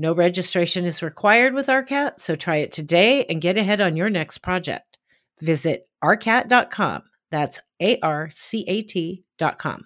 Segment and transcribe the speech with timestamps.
[0.00, 4.08] No registration is required with ARCAT, so try it today and get ahead on your
[4.08, 4.96] next project.
[5.40, 7.02] Visit arcat.com.
[7.32, 9.84] That's A R C A T.com.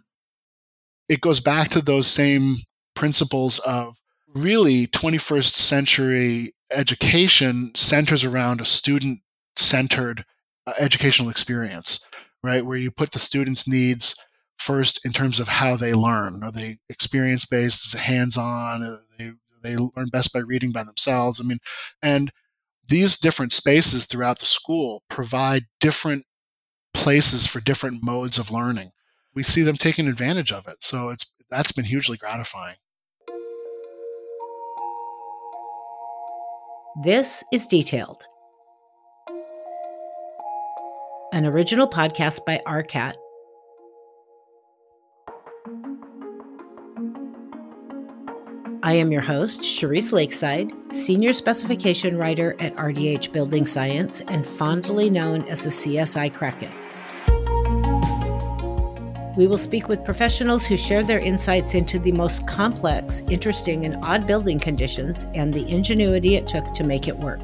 [1.09, 2.57] It goes back to those same
[2.95, 3.97] principles of
[4.35, 9.21] really 21st century education centers around a student
[9.57, 10.25] centered
[10.67, 12.07] uh, educational experience,
[12.43, 12.65] right?
[12.65, 14.15] Where you put the students' needs
[14.59, 16.43] first in terms of how they learn.
[16.43, 17.85] Are they experience based?
[17.87, 18.83] Is it hands on?
[18.83, 21.41] Are they they learn best by reading by themselves.
[21.41, 21.59] I mean,
[22.03, 22.31] and
[22.87, 26.25] these different spaces throughout the school provide different
[26.93, 28.91] places for different modes of learning.
[29.35, 30.83] We see them taking advantage of it.
[30.83, 32.77] So it's that's been hugely gratifying.
[37.03, 38.27] This is Detailed,
[41.33, 43.15] an original podcast by ARCAT
[48.85, 55.09] I am your host, Cherise Lakeside, Senior Specification Writer at RDH Building Science and fondly
[55.09, 56.73] known as the CSI Kraken.
[59.37, 64.05] We will speak with professionals who share their insights into the most complex, interesting, and
[64.05, 67.41] odd building conditions and the ingenuity it took to make it work.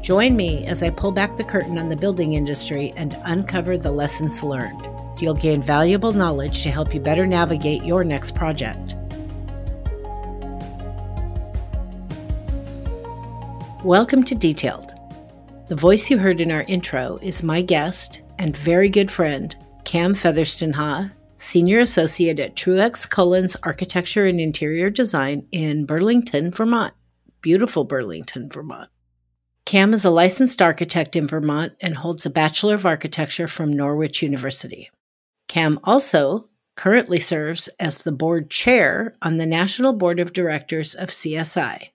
[0.00, 3.92] Join me as I pull back the curtain on the building industry and uncover the
[3.92, 4.80] lessons learned.
[5.20, 8.94] You'll gain valuable knowledge to help you better navigate your next project.
[13.84, 14.92] Welcome to Detailed.
[15.68, 20.14] The voice you heard in our intro is my guest and very good friend, Cam
[20.14, 26.92] Featherstonhaugh, Senior Associate at TruexCullins Architecture and Interior Design in Burlington, Vermont.
[27.40, 28.90] Beautiful Burlington, Vermont.
[29.64, 34.22] Cam is a licensed architect in Vermont and holds a Bachelor of Architecture from Norwich
[34.22, 34.90] University.
[35.48, 41.08] Cam also currently serves as the board chair on the National Board of Directors of
[41.08, 41.88] CSI,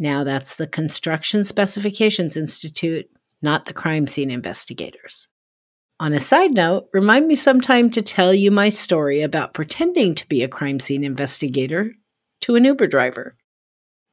[0.00, 3.06] now, that's the Construction Specifications Institute,
[3.42, 5.28] not the crime scene investigators.
[6.00, 10.26] On a side note, remind me sometime to tell you my story about pretending to
[10.26, 11.92] be a crime scene investigator
[12.40, 13.36] to an Uber driver.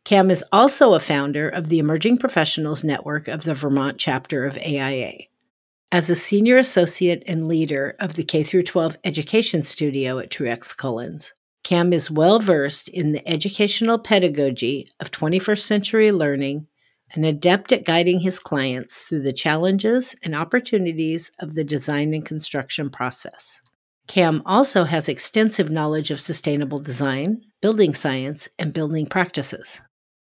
[0.04, 4.58] Cam is also a founder of the Emerging Professionals Network of the Vermont chapter of
[4.58, 5.14] AIA.
[5.90, 11.32] As a senior associate and leader of the K 12 education studio at TruexCullins,
[11.68, 16.66] Cam is well versed in the educational pedagogy of 21st century learning
[17.12, 22.26] and adept at guiding his clients through the challenges and opportunities of the design and
[22.26, 23.62] construction process.
[24.08, 29.82] Cam also has extensive knowledge of sustainable design, building science, and building practices.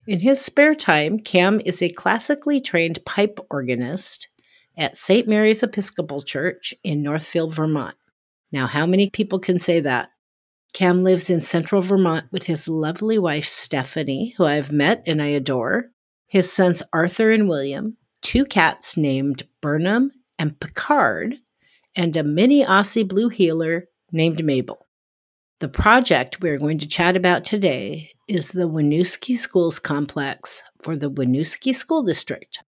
[0.07, 4.29] In his spare time, Cam is a classically trained pipe organist
[4.75, 5.27] at St.
[5.27, 7.95] Mary's Episcopal Church in Northfield, Vermont.
[8.51, 10.09] Now, how many people can say that?
[10.73, 15.27] Cam lives in central Vermont with his lovely wife, Stephanie, who I've met and I
[15.27, 15.91] adore,
[16.27, 21.37] his sons, Arthur and William, two cats named Burnham and Picard,
[21.95, 24.85] and a mini Aussie blue heeler named Mabel.
[25.59, 31.11] The project we're going to chat about today is the Winooski Schools Complex for the
[31.11, 32.63] Winooski School District.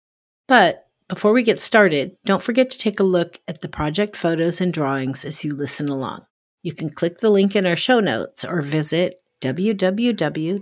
[0.48, 4.60] But before we get started, don't forget to take a look at the project photos
[4.60, 6.24] and drawings as you listen along.
[6.62, 10.60] You can click the link in our show notes or visit www.arcat.com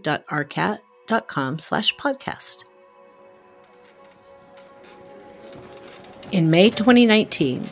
[1.58, 2.64] slash podcast.
[6.30, 7.68] In May 2019,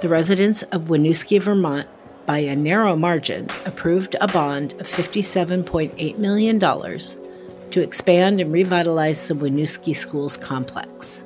[0.00, 1.88] the residents of Winooski, Vermont,
[2.26, 9.34] by a narrow margin, approved a bond of $57.8 million to expand and revitalize the
[9.34, 11.24] Winooski Schools complex.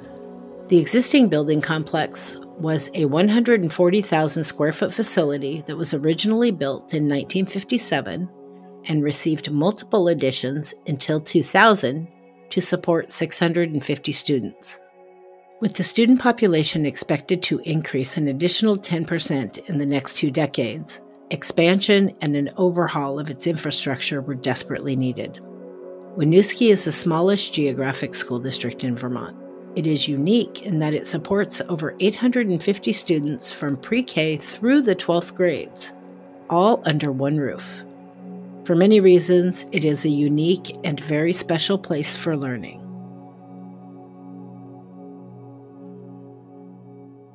[0.68, 7.05] The existing building complex was a 140,000 square foot facility that was originally built in
[7.05, 8.28] 1957
[8.87, 12.08] and received multiple additions until 2000
[12.50, 14.81] to support 650 students.
[15.60, 21.00] With the student population expected to increase an additional 10% in the next two decades,
[21.31, 25.40] expansion and an overhaul of its infrastructure were desperately needed.
[26.16, 29.37] Winooski is the smallest geographic school district in Vermont.
[29.78, 34.96] It is unique in that it supports over 850 students from pre K through the
[34.96, 35.92] 12th grades,
[36.50, 37.84] all under one roof.
[38.64, 42.80] For many reasons, it is a unique and very special place for learning.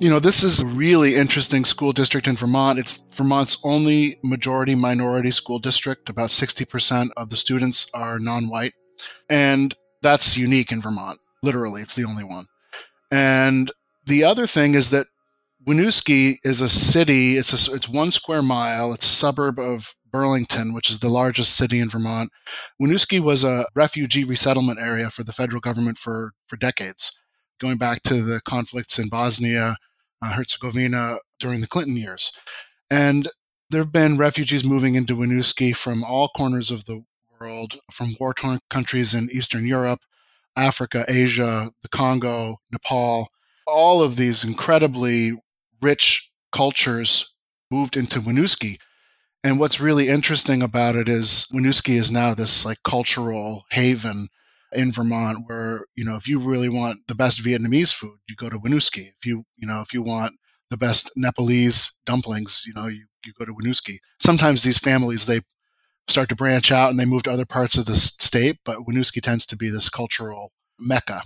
[0.02, 2.78] You know, this is a really interesting school district in Vermont.
[2.78, 6.10] It's Vermont's only majority minority school district.
[6.10, 8.74] About 60% of the students are non white.
[9.30, 11.20] And that's unique in Vermont.
[11.44, 12.46] Literally, it's the only one.
[13.12, 13.72] And
[14.04, 15.08] the other thing is that
[15.64, 17.38] Winooski is a city.
[17.38, 18.94] It's a, it's one square mile.
[18.94, 22.32] It's a suburb of Burlington, which is the largest city in Vermont.
[22.82, 27.20] Winooski was a refugee resettlement area for the federal government for for decades,
[27.60, 29.76] going back to the conflicts in Bosnia
[30.22, 32.38] uh, Herzegovina during the Clinton years.
[32.90, 33.28] And
[33.70, 37.04] there have been refugees moving into Winooski from all corners of the
[37.40, 40.02] world, from war torn countries in Eastern Europe,
[40.56, 43.30] Africa, Asia, the Congo, Nepal.
[43.66, 45.34] All of these incredibly
[45.82, 47.34] rich cultures
[47.72, 48.78] moved into Winooski.
[49.44, 54.28] And what's really interesting about it is Winooski is now this like cultural haven
[54.72, 58.50] in Vermont where, you know, if you really want the best Vietnamese food, you go
[58.50, 59.12] to Winooski.
[59.18, 60.36] If you, you know, if you want
[60.70, 63.98] the best Nepalese dumplings, you know, you, you go to Winooski.
[64.20, 65.42] Sometimes these families, they
[66.08, 69.22] start to branch out and they move to other parts of the state, but Winooski
[69.22, 71.22] tends to be this cultural mecca,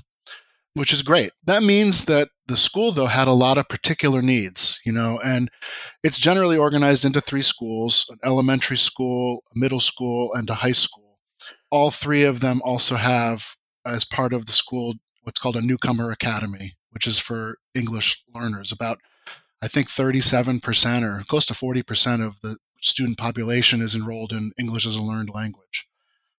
[0.74, 1.32] which is great.
[1.44, 5.50] That means that the school, though, had a lot of particular needs, you know, and
[6.04, 10.72] it's generally organized into three schools an elementary school, a middle school, and a high
[10.72, 11.08] school
[11.72, 16.12] all three of them also have, as part of the school, what's called a newcomer
[16.12, 18.72] academy, which is for English learners.
[18.72, 19.00] About,
[19.62, 24.86] I think, 37% or close to 40% of the student population is enrolled in English
[24.86, 25.88] as a learned language.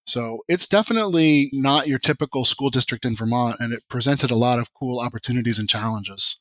[0.07, 4.59] So it's definitely not your typical school district in Vermont, and it presented a lot
[4.59, 6.41] of cool opportunities and challenges.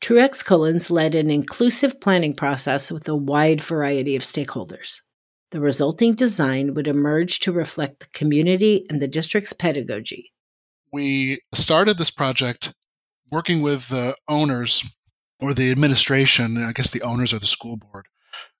[0.00, 5.02] TruexCullins led an inclusive planning process with a wide variety of stakeholders.
[5.50, 10.32] The resulting design would emerge to reflect the community and the district's pedagogy.
[10.92, 12.74] We started this project
[13.30, 14.84] working with the owners
[15.40, 18.06] or the administration, I guess the owners are the school board.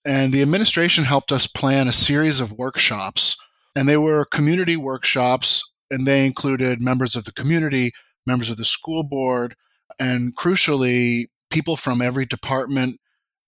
[0.09, 3.37] And the administration helped us plan a series of workshops.
[3.77, 7.93] And they were community workshops, and they included members of the community,
[8.27, 9.55] members of the school board,
[9.99, 13.01] and crucially, people from every department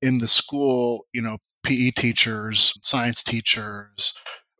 [0.02, 4.12] in the school, you know, PE teachers, science teachers,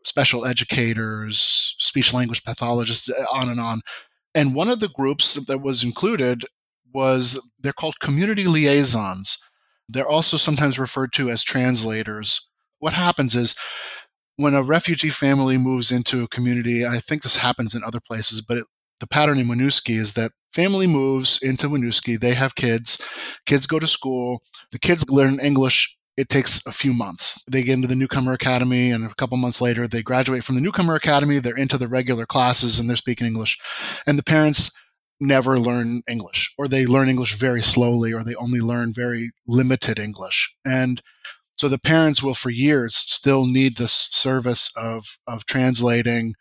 [0.03, 3.83] special educators, speech language pathologists, on and on.
[4.35, 6.47] And one of the groups that was included
[6.95, 9.45] was they're called community liaisons.
[9.93, 12.49] They're also sometimes referred to as translators.
[12.79, 13.55] What happens is
[14.37, 18.41] when a refugee family moves into a community, I think this happens in other places,
[18.41, 18.65] but it,
[19.01, 23.01] the pattern in Winooski is that family moves into Winooski, they have kids,
[23.47, 24.43] kids go to school,
[24.73, 27.43] the kids learn English it takes a few months.
[27.51, 30.61] They get into the newcomer academy, and a couple months later, they graduate from the
[30.61, 31.39] newcomer academy.
[31.39, 33.59] They're into the regular classes and they're speaking English.
[34.07, 34.71] And the parents
[35.21, 39.99] never learn English, or they learn English very slowly, or they only learn very limited
[39.99, 40.55] English.
[40.65, 41.03] And
[41.57, 46.35] so the parents will, for years, still need this service of, of translating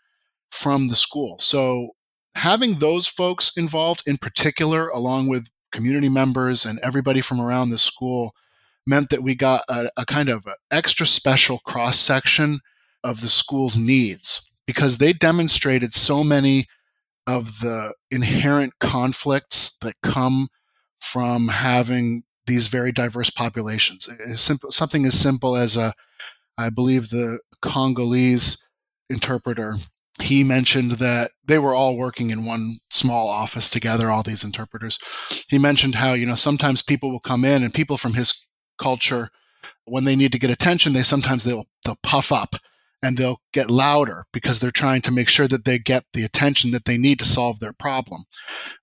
[0.49, 1.37] from the school.
[1.39, 1.89] So
[2.35, 7.77] having those folks involved in particular, along with community members and everybody from around the
[7.77, 8.33] school,
[8.87, 12.61] meant that we got a, a kind of extra special cross section
[13.03, 16.67] of the school's needs because they demonstrated so many
[17.29, 20.47] of the inherent conflicts that come
[20.99, 24.09] from having these very diverse populations.
[24.35, 25.93] Simple, something as simple as a,
[26.57, 28.65] I believe the Congolese
[29.09, 29.75] interpreter,
[30.21, 34.97] he mentioned that they were all working in one small office together, all these interpreters.
[35.49, 39.29] He mentioned how, you know, sometimes people will come in and people from his culture,
[39.85, 42.55] when they need to get attention, they sometimes they'll they'll puff up
[43.01, 46.71] and they'll get louder because they're trying to make sure that they get the attention
[46.71, 48.23] that they need to solve their problem.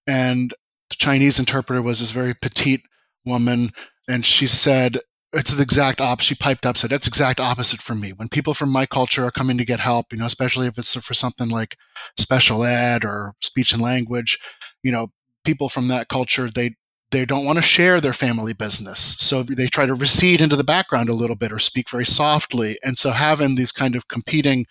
[0.07, 0.53] And
[0.91, 2.83] the Chinese interpreter was this very petite
[3.25, 3.71] woman,
[4.09, 4.99] and she said,
[5.33, 6.29] it's the exact opposite.
[6.29, 8.13] She piped up, said, "That's exact opposite for me.
[8.13, 10.95] When people from my culture are coming to get help, you know, especially if it's
[10.95, 11.77] for something like
[12.19, 14.39] special ed or speech and language,
[14.83, 15.09] you know,
[15.45, 16.77] people from that culture, they
[17.11, 19.17] they don't want to share their family business.
[19.19, 22.79] So they try to recede into the background a little bit or speak very softly.
[22.83, 24.67] And so having these kind of competing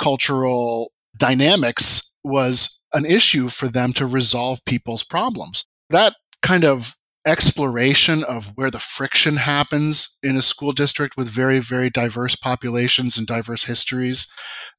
[0.00, 5.66] cultural dynamics was an issue for them to resolve people's problems.
[5.90, 11.58] That kind of exploration of where the friction happens in a school district with very,
[11.58, 14.30] very diverse populations and diverse histories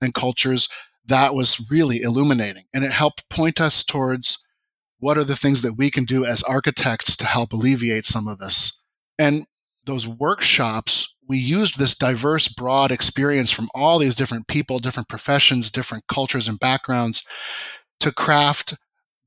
[0.01, 0.69] and cultures,
[1.05, 2.63] that was really illuminating.
[2.73, 4.45] And it helped point us towards
[4.99, 8.39] what are the things that we can do as architects to help alleviate some of
[8.39, 8.81] this.
[9.19, 9.45] And
[9.85, 15.71] those workshops, we used this diverse, broad experience from all these different people, different professions,
[15.71, 17.25] different cultures and backgrounds
[17.99, 18.75] to craft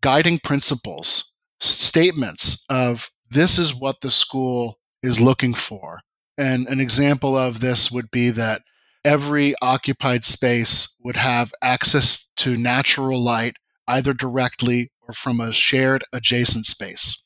[0.01, 6.01] guiding principles, statements of this is what the school is looking for.
[6.37, 8.63] And an example of this would be that
[9.05, 16.67] every occupied space would have access to natural light either directly from a shared adjacent
[16.67, 17.25] space.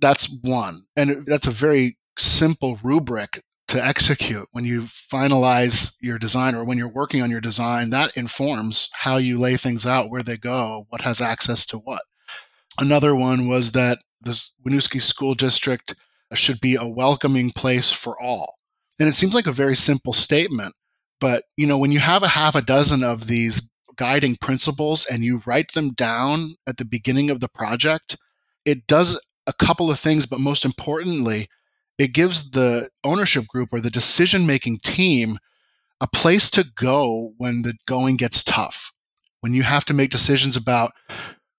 [0.00, 0.82] That's one.
[0.96, 6.78] And that's a very simple rubric to execute when you finalize your design or when
[6.78, 7.90] you're working on your design.
[7.90, 12.02] That informs how you lay things out, where they go, what has access to what.
[12.78, 14.32] Another one was that the
[14.64, 15.94] Winooski School District
[16.34, 18.54] should be a welcoming place for all.
[18.98, 20.74] And it seems like a very simple statement,
[21.20, 25.24] but you know, when you have a half a dozen of these guiding principles and
[25.24, 28.16] you write them down at the beginning of the project,
[28.64, 31.48] it does a couple of things, but most importantly,
[31.98, 35.38] it gives the ownership group or the decision making team
[36.00, 38.92] a place to go when the going gets tough.
[39.40, 40.92] When you have to make decisions about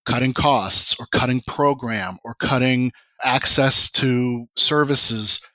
[0.05, 2.91] cutting costs or cutting program or cutting
[3.23, 5.45] access to services,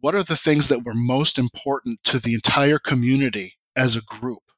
[0.00, 4.49] what are the things that were most important to the entire community as a group?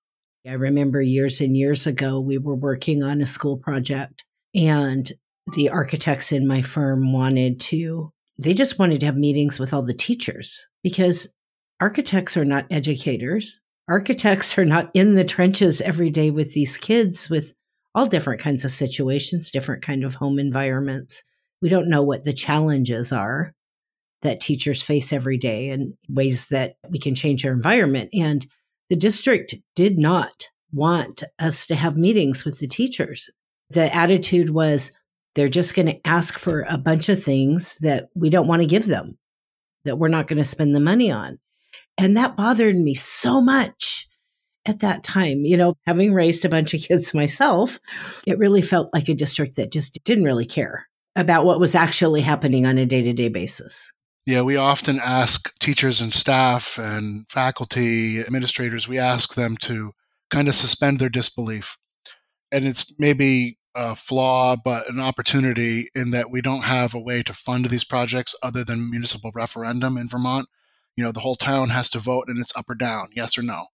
[0.46, 5.10] I remember years and years ago, we were working on a school project, and
[5.54, 9.82] the architects in my firm wanted to, they just wanted to have meetings with all
[9.82, 11.32] the teachers because
[11.80, 13.60] architects are not educators.
[13.88, 17.54] Architects are not in the trenches every day with these kids with
[17.94, 21.22] all different kinds of situations, different kind of home environments.
[21.60, 23.52] We don't know what the challenges are
[24.22, 28.10] that teachers face every day and ways that we can change our environment.
[28.12, 28.46] And
[28.92, 33.30] the district did not want us to have meetings with the teachers.
[33.70, 34.94] The attitude was
[35.34, 38.66] they're just going to ask for a bunch of things that we don't want to
[38.66, 39.16] give them,
[39.86, 41.38] that we're not going to spend the money on.
[41.96, 44.08] And that bothered me so much
[44.66, 45.46] at that time.
[45.46, 47.80] You know, having raised a bunch of kids myself,
[48.26, 52.20] it really felt like a district that just didn't really care about what was actually
[52.20, 53.90] happening on a day to day basis.
[54.24, 59.92] Yeah, we often ask teachers and staff and faculty, administrators, we ask them to
[60.30, 61.76] kind of suspend their disbelief.
[62.52, 67.22] And it's maybe a flaw, but an opportunity in that we don't have a way
[67.24, 70.48] to fund these projects other than municipal referendum in Vermont.
[70.96, 73.42] You know, the whole town has to vote and it's up or down, yes or
[73.42, 73.66] no.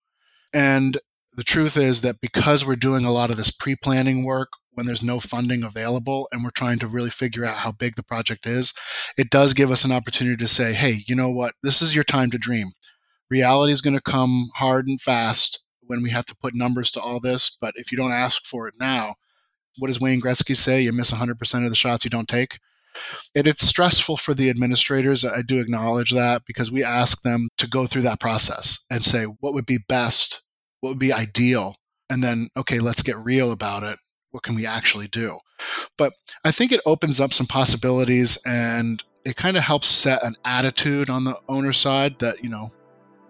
[0.53, 0.99] And
[1.35, 4.87] the truth is that because we're doing a lot of this pre planning work when
[4.87, 8.47] there's no funding available and we're trying to really figure out how big the project
[8.47, 8.73] is,
[9.19, 11.57] it does give us an opportunity to say, hey, you know what?
[11.65, 12.69] This is your time to dream.
[13.29, 17.01] Reality is going to come hard and fast when we have to put numbers to
[17.01, 17.59] all this.
[17.61, 19.17] But if you don't ask for it now,
[19.81, 20.81] what does Wayne Gretzky say?
[20.81, 22.61] You miss 100% of the shots you don't take.
[23.35, 25.25] And it's stressful for the administrators.
[25.25, 29.25] I do acknowledge that because we ask them to go through that process and say,
[29.25, 30.45] what would be best?
[30.81, 31.75] What would be ideal?
[32.09, 33.99] And then, okay, let's get real about it.
[34.31, 35.39] What can we actually do?
[35.97, 36.13] But
[36.45, 41.11] I think it opens up some possibilities and it kind of helps set an attitude
[41.11, 42.71] on the owner side that, you know,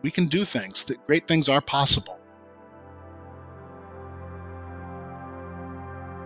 [0.03, 2.19] we can do things, that great things are possible.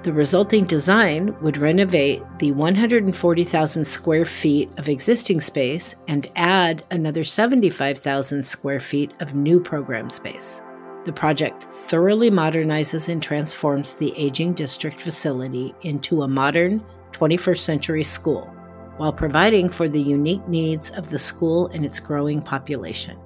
[0.03, 7.23] The resulting design would renovate the 140,000 square feet of existing space and add another
[7.23, 10.61] 75,000 square feet of new program space.
[11.05, 18.03] The project thoroughly modernizes and transforms the aging district facility into a modern 21st century
[18.03, 18.47] school
[18.99, 23.19] while providing for the unique needs of the school and its growing population.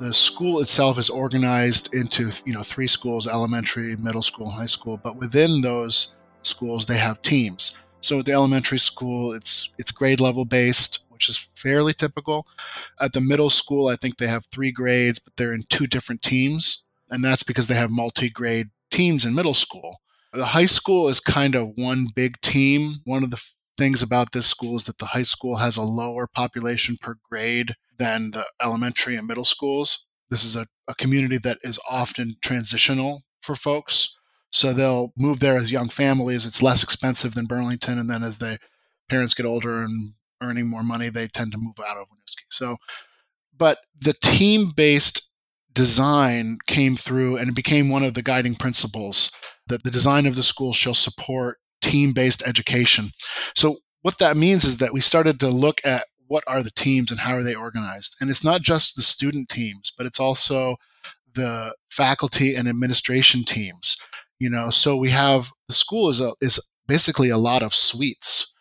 [0.00, 4.96] the school itself is organized into you know three schools elementary middle school high school
[4.96, 10.20] but within those schools they have teams so at the elementary school it's it's grade
[10.20, 12.46] level based which is fairly typical
[13.00, 16.22] at the middle school i think they have three grades but they're in two different
[16.22, 20.00] teams and that's because they have multi-grade teams in middle school
[20.32, 24.46] the high school is kind of one big team one of the things about this
[24.46, 29.16] school is that the high school has a lower population per grade than the elementary
[29.16, 30.06] and middle schools.
[30.30, 34.16] This is a, a community that is often transitional for folks.
[34.50, 36.46] So they'll move there as young families.
[36.46, 37.98] It's less expensive than Burlington.
[37.98, 38.58] And then as the
[39.08, 42.44] parents get older and earning more money, they tend to move out of Winooski.
[42.50, 42.76] So,
[43.56, 45.30] but the team based
[45.72, 49.30] design came through and it became one of the guiding principles
[49.66, 53.06] that the design of the school shall support team based education.
[53.54, 57.10] So, what that means is that we started to look at what are the teams
[57.10, 58.16] and how are they organized.
[58.20, 60.76] And it's not just the student teams, but it's also
[61.34, 63.96] the faculty and administration teams.
[64.38, 68.54] You know, so we have the school is a, is basically a lot of suites.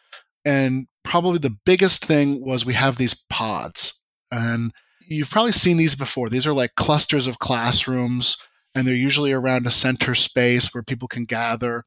[0.45, 4.01] And probably the biggest thing was we have these pods.
[4.31, 4.71] And
[5.07, 6.27] you've probably seen these before.
[6.27, 8.35] These are like clusters of classrooms,
[8.73, 11.83] and they're usually around a center space where people can gather.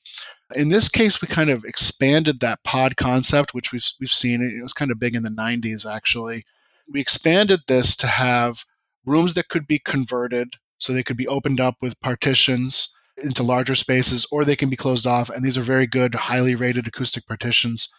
[0.55, 4.43] In this case, we kind of expanded that pod concept, which we've, we've seen.
[4.43, 6.45] It was kind of big in the 90s, actually.
[6.93, 8.63] We expanded this to have
[9.05, 13.75] rooms that could be converted so they could be opened up with partitions into larger
[13.75, 15.31] spaces, or they can be closed off.
[15.31, 17.93] And these are very good, highly rated acoustic partitions.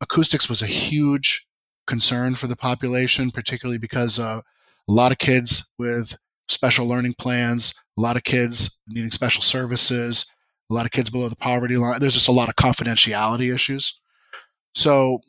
[0.00, 1.46] Acoustics was a huge
[1.86, 4.40] concern for the population, particularly because uh,
[4.88, 6.16] a lot of kids with
[6.48, 10.32] special learning plans, a lot of kids needing special services,
[10.70, 11.98] a lot of kids below the poverty line.
[12.00, 14.00] There's just a lot of confidentiality issues.
[14.74, 15.20] So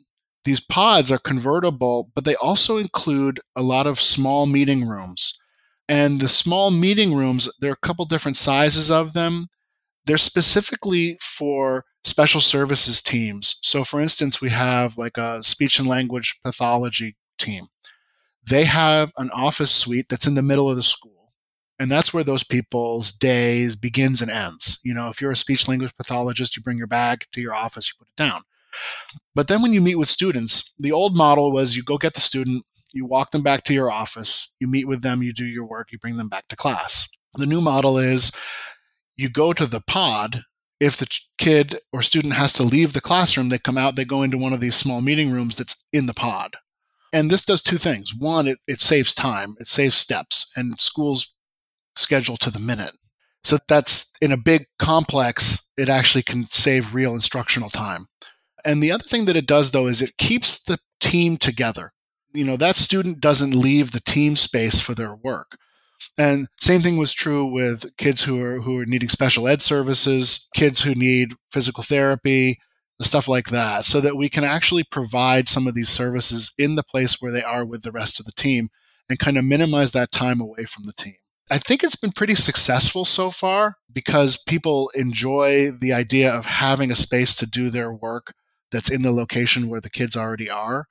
[0.44, 5.40] these pods are convertible, but they also include a lot of small meeting rooms.
[5.88, 9.48] And the small meeting rooms, there are a couple different sizes of them.
[10.08, 13.58] They're specifically for special services teams.
[13.62, 17.66] So, for instance, we have like a speech and language pathology team.
[18.42, 21.34] They have an office suite that's in the middle of the school.
[21.78, 24.80] And that's where those people's days begins and ends.
[24.82, 27.90] You know, if you're a speech language pathologist, you bring your bag to your office,
[27.90, 28.44] you put it down.
[29.34, 32.22] But then when you meet with students, the old model was you go get the
[32.22, 35.66] student, you walk them back to your office, you meet with them, you do your
[35.66, 37.10] work, you bring them back to class.
[37.34, 38.32] The new model is
[39.18, 40.44] you go to the pod.
[40.80, 41.08] If the
[41.38, 44.52] kid or student has to leave the classroom, they come out, they go into one
[44.52, 46.54] of these small meeting rooms that's in the pod.
[47.12, 48.14] And this does two things.
[48.16, 51.34] One, it, it saves time, it saves steps, and schools
[51.96, 52.92] schedule to the minute.
[53.42, 58.06] So that's in a big complex, it actually can save real instructional time.
[58.64, 61.92] And the other thing that it does though is it keeps the team together.
[62.34, 65.56] You know, that student doesn't leave the team space for their work.
[66.16, 70.48] And same thing was true with kids who are who are needing special ed services,
[70.54, 72.58] kids who need physical therapy,
[73.00, 76.82] stuff like that, so that we can actually provide some of these services in the
[76.82, 78.68] place where they are with the rest of the team
[79.08, 81.14] and kind of minimize that time away from the team.
[81.50, 86.90] I think it's been pretty successful so far because people enjoy the idea of having
[86.90, 88.34] a space to do their work
[88.70, 90.84] that's in the location where the kids already are.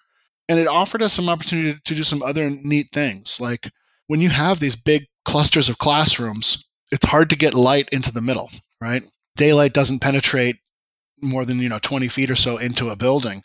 [0.49, 3.39] And it offered us some opportunity to do some other neat things.
[3.39, 3.69] Like
[4.07, 8.21] when you have these big clusters of classrooms, it's hard to get light into the
[8.21, 8.49] middle,
[8.81, 9.03] right?
[9.35, 10.57] Daylight doesn't penetrate
[11.21, 13.43] more than, you know, 20 feet or so into a building.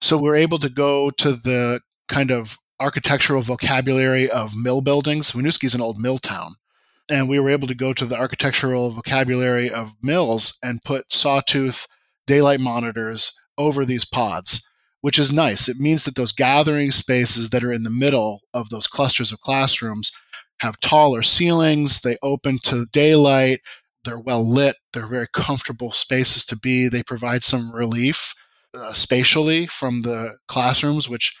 [0.00, 5.32] So we're able to go to the kind of architectural vocabulary of mill buildings.
[5.32, 6.52] Winooski is an old mill town.
[7.08, 11.86] And we were able to go to the architectural vocabulary of mills and put sawtooth
[12.26, 14.68] daylight monitors over these pods,
[15.06, 15.68] which is nice.
[15.68, 19.40] It means that those gathering spaces that are in the middle of those clusters of
[19.40, 20.10] classrooms
[20.58, 23.60] have taller ceilings, they open to daylight,
[24.02, 26.88] they're well lit, they're very comfortable spaces to be.
[26.88, 28.34] They provide some relief
[28.76, 31.38] uh, spatially from the classrooms, which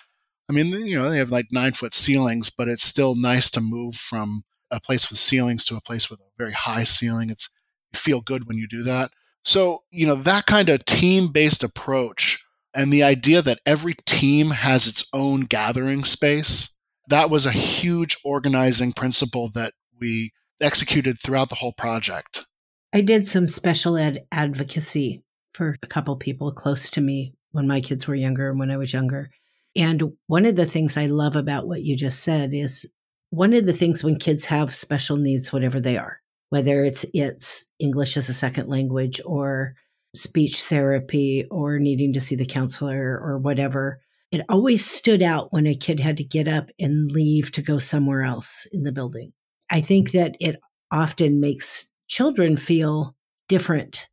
[0.48, 3.60] I mean, you know, they have like nine foot ceilings, but it's still nice to
[3.60, 7.30] move from a place with ceilings to a place with a very high ceiling.
[7.30, 7.48] It's
[7.92, 9.10] you feel good when you do that.
[9.44, 12.45] So, you know, that kind of team based approach
[12.76, 16.76] and the idea that every team has its own gathering space,
[17.08, 22.46] that was a huge organizing principle that we executed throughout the whole project.
[22.92, 27.80] I did some special ed advocacy for a couple people close to me when my
[27.80, 29.30] kids were younger and when I was younger.
[29.74, 32.84] And one of the things I love about what you just said is
[33.30, 37.66] one of the things when kids have special needs, whatever they are, whether it's it's
[37.78, 39.74] English as a second language or
[40.16, 44.00] speech therapy or needing to see the counselor or whatever,
[44.32, 47.78] it always stood out when a kid had to get up and leave to go
[47.78, 49.32] somewhere else in the building.
[49.70, 50.56] I think that it
[50.90, 53.14] often makes children feel
[53.48, 54.08] different,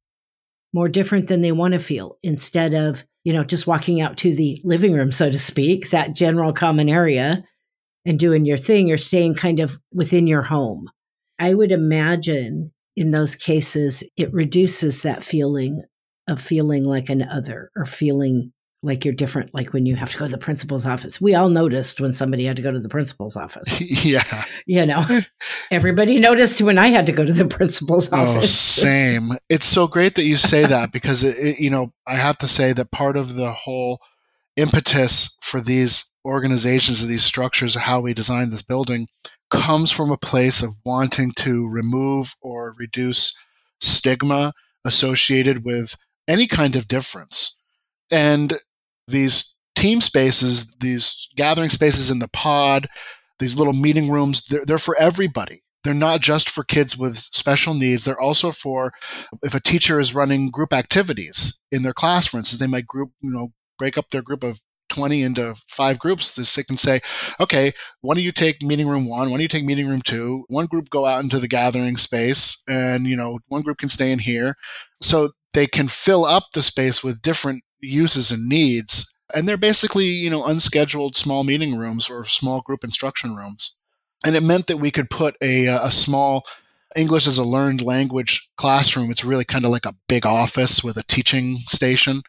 [0.73, 4.35] more different than they want to feel, instead of you know, just walking out to
[4.35, 7.43] the living room, so to speak, that general common area
[8.05, 10.89] and doing your thing, you're staying kind of within your home.
[11.39, 15.83] I would imagine in those cases, it reduces that feeling
[16.27, 20.17] of feeling like an other or feeling like you're different, like when you have to
[20.17, 21.19] go to the principal's office.
[21.21, 23.81] We all noticed when somebody had to go to the principal's office.
[24.05, 24.43] yeah.
[24.65, 25.05] You know,
[25.71, 28.43] everybody noticed when I had to go to the principal's oh, office.
[28.79, 29.29] Oh, same.
[29.49, 32.47] It's so great that you say that because, it, it, you know, I have to
[32.47, 34.01] say that part of the whole
[34.57, 39.07] impetus for these organizations and these structures, how we designed this building,
[39.49, 43.37] comes from a place of wanting to remove or reduce
[43.79, 44.53] stigma
[44.85, 45.95] associated with
[46.27, 47.59] any kind of difference.
[48.11, 48.59] And
[49.07, 52.87] these team spaces, these gathering spaces in the pod,
[53.39, 55.63] these little meeting rooms, they're, they're for everybody.
[55.83, 58.05] They're not just for kids with special needs.
[58.05, 58.93] They're also for
[59.41, 63.11] if a teacher is running group activities in their class, for instance, they might group,
[63.19, 66.35] you know, break up their group of 20 into five groups.
[66.35, 67.01] This can say,
[67.39, 69.29] okay, why don't you take meeting room one?
[69.29, 70.45] Why don't you take meeting room two?
[70.47, 74.11] One group go out into the gathering space and, you know, one group can stay
[74.11, 74.55] in here.
[75.01, 79.15] So they can fill up the space with different uses and needs.
[79.33, 83.75] And they're basically, you know, unscheduled small meeting rooms or small group instruction rooms.
[84.25, 86.43] And it meant that we could put a, uh, a small
[86.95, 89.09] English as a learned language classroom.
[89.09, 92.21] It's really kind of like a big office with a teaching station.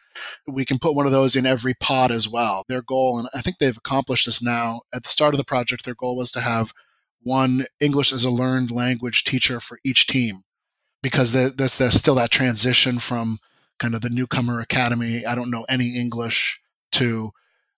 [0.47, 2.63] We can put one of those in every pod as well.
[2.67, 5.85] Their goal, and I think they've accomplished this now, at the start of the project,
[5.85, 6.73] their goal was to have
[7.21, 10.41] one English as a learned language teacher for each team
[11.05, 13.37] because there's, there's still that transition from
[13.77, 15.23] kind of the newcomer academy.
[15.23, 16.59] I don't know any English
[16.93, 17.31] to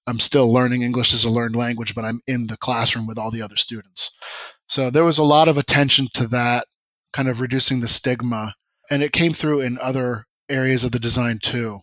[0.07, 3.29] I'm still learning English as a learned language, but I'm in the classroom with all
[3.29, 4.17] the other students.
[4.69, 6.67] So there was a lot of attention to that
[7.11, 8.53] kind of reducing the stigma.
[8.89, 11.81] And it came through in other areas of the design too.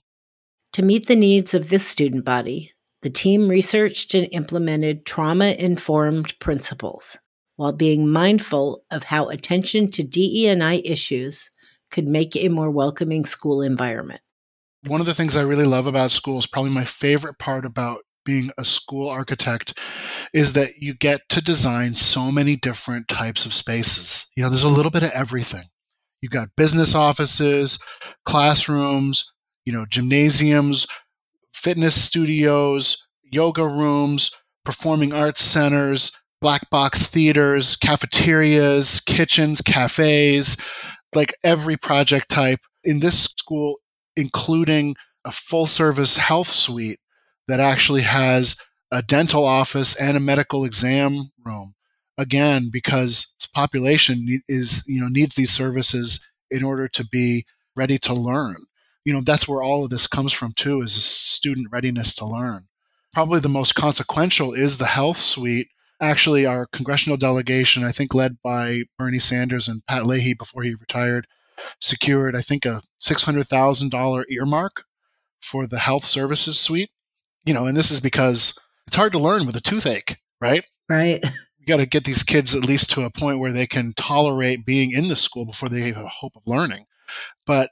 [0.73, 6.39] To meet the needs of this student body, the team researched and implemented trauma informed
[6.39, 7.19] principles
[7.57, 11.51] while being mindful of how attention to DE&I issues
[11.91, 14.21] could make a more welcoming school environment.
[14.87, 18.51] One of the things I really love about schools, probably my favorite part about being
[18.59, 19.79] a school architect
[20.33, 24.31] is that you get to design so many different types of spaces.
[24.37, 25.65] You know, there's a little bit of everything.
[26.21, 27.79] You've got business offices,
[28.25, 29.31] classrooms,
[29.65, 30.87] you know, gymnasiums,
[31.53, 34.31] fitness studios, yoga rooms,
[34.65, 40.59] performing arts centers, black box theaters, cafeterias, kitchens, cafes,
[41.15, 43.79] like every project type in this school,
[44.15, 47.01] including a full service health suite
[47.49, 48.61] that actually has
[48.93, 51.73] a dental office and a medical exam room.
[52.19, 57.97] Again, because its population is, you know, needs these services in order to be ready
[58.01, 58.57] to learn.
[59.07, 62.65] You know, that's where all of this comes from too, is student readiness to learn.
[63.15, 65.69] Probably the most consequential is the health suite.
[66.01, 70.75] Actually, our congressional delegation, I think led by Bernie Sanders and Pat Leahy before he
[70.75, 71.27] retired,
[71.81, 74.85] secured, I think, a $600,000 earmark
[75.41, 76.91] for the health services suite
[77.45, 80.65] you know, and this is because it's hard to learn with a toothache, right?
[80.89, 81.23] Right.
[81.57, 84.67] You got to get these kids at least to a point where they can tolerate
[84.67, 86.85] being in the school before they have a hope of learning.
[87.47, 87.71] But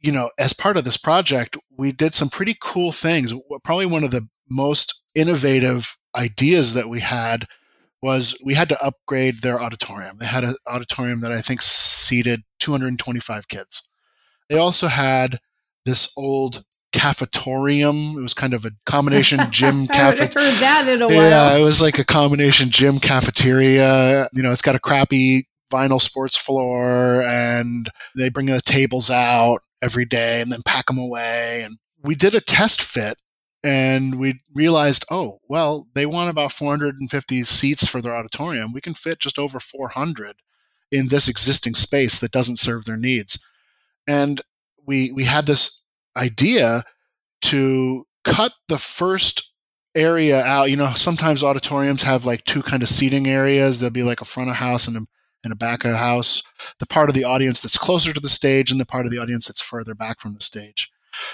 [0.00, 3.32] you know, as part of this project, we did some pretty cool things.
[3.62, 7.46] Probably one of the most innovative ideas that we had
[8.02, 10.18] was we had to upgrade their auditorium.
[10.18, 13.88] They had an auditorium that I think seated 225 kids.
[14.48, 15.38] They also had
[15.84, 18.16] this old cafetorium.
[18.16, 20.50] It was kind of a combination gym cafeteria.
[20.50, 21.16] heard that in a while.
[21.16, 24.28] Yeah, it was like a combination gym cafeteria.
[24.32, 29.62] You know, it's got a crappy vinyl sports floor, and they bring the tables out
[29.80, 31.62] every day and then pack them away.
[31.62, 33.18] And we did a test fit.
[33.64, 38.72] And we realized, oh, well, they want about 450 seats for their auditorium.
[38.72, 40.36] We can fit just over 400
[40.90, 43.44] in this existing space that doesn't serve their needs.
[44.06, 44.40] And
[44.84, 45.82] we we had this
[46.16, 46.84] idea
[47.42, 49.52] to cut the first
[49.94, 50.70] area out.
[50.70, 53.78] You know, sometimes auditoriums have like two kind of seating areas.
[53.78, 55.00] There'll be like a front of house and a,
[55.44, 56.42] and a back of house.
[56.78, 59.18] The part of the audience that's closer to the stage and the part of the
[59.18, 60.90] audience that's further back from the stage.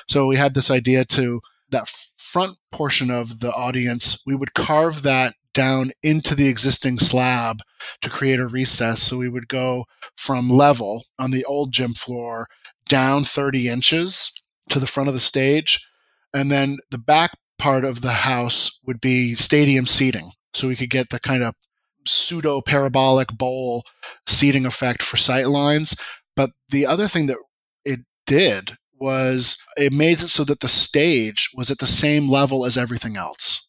[0.09, 5.03] So we had this idea to that front portion of the audience, we would carve
[5.03, 7.61] that down into the existing slab
[8.01, 9.03] to create a recess.
[9.03, 12.47] So we would go from level on the old gym floor
[12.89, 14.33] down 30 inches
[14.69, 15.87] to the front of the stage.
[16.33, 20.31] And then the back part of the house would be stadium seating.
[20.55, 21.55] So we could get the kind of
[22.07, 23.85] pseudo parabolic bowl
[24.27, 25.97] seating effect for sight lines.
[26.37, 27.39] But the other thing that
[27.85, 32.65] it did was it made it so that the stage was at the same level
[32.65, 33.69] as everything else.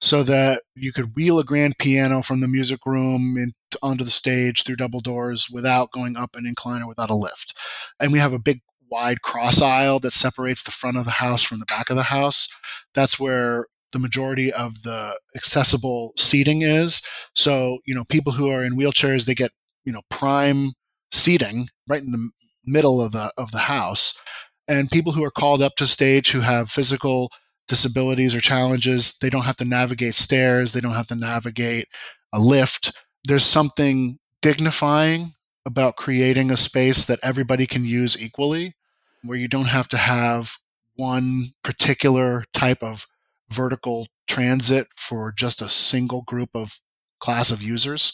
[0.00, 4.10] So that you could wheel a grand piano from the music room in, onto the
[4.10, 7.54] stage through double doors without going up an incline or without a lift.
[7.98, 11.42] And we have a big wide cross aisle that separates the front of the house
[11.42, 12.48] from the back of the house.
[12.94, 17.02] That's where the majority of the accessible seating is.
[17.34, 19.52] So, you know, people who are in wheelchairs, they get,
[19.84, 20.72] you know, prime
[21.12, 22.30] seating right in the
[22.66, 24.18] middle of the of the house.
[24.66, 27.30] And people who are called up to stage who have physical
[27.68, 31.88] disabilities or challenges, they don't have to navigate stairs, they don't have to navigate
[32.32, 32.92] a lift.
[33.24, 35.34] There's something dignifying
[35.66, 38.74] about creating a space that everybody can use equally,
[39.22, 40.58] where you don't have to have
[40.96, 43.06] one particular type of
[43.50, 46.78] vertical transit for just a single group of
[47.20, 48.12] class of users.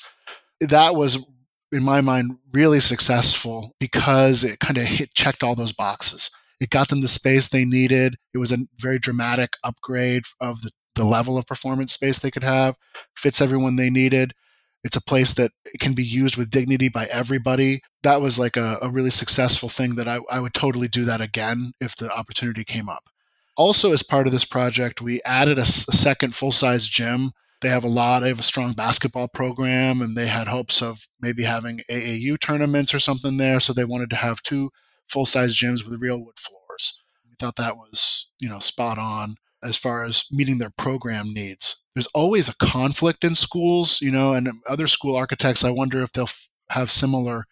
[0.60, 1.26] That was,
[1.72, 6.30] in my mind, really successful because it kind of hit checked all those boxes.
[6.60, 8.16] It got them the space they needed.
[8.34, 12.44] It was a very dramatic upgrade of the, the level of performance space they could
[12.44, 12.76] have,
[13.16, 14.34] fits everyone they needed.
[14.82, 17.82] It's a place that can be used with dignity by everybody.
[18.02, 21.20] That was like a, a really successful thing that I, I would totally do that
[21.20, 23.08] again if the opportunity came up.
[23.56, 27.32] Also, as part of this project, we added a, a second full size gym.
[27.60, 31.08] They have a lot, they have a strong basketball program, and they had hopes of
[31.20, 33.60] maybe having AAU tournaments or something there.
[33.60, 34.70] So they wanted to have two
[35.10, 37.00] full size gyms with real wood floors.
[37.28, 41.82] We thought that was, you know, spot on as far as meeting their program needs.
[41.94, 46.12] There's always a conflict in schools, you know, and other school architects, I wonder if
[46.12, 47.44] they'll f- have similar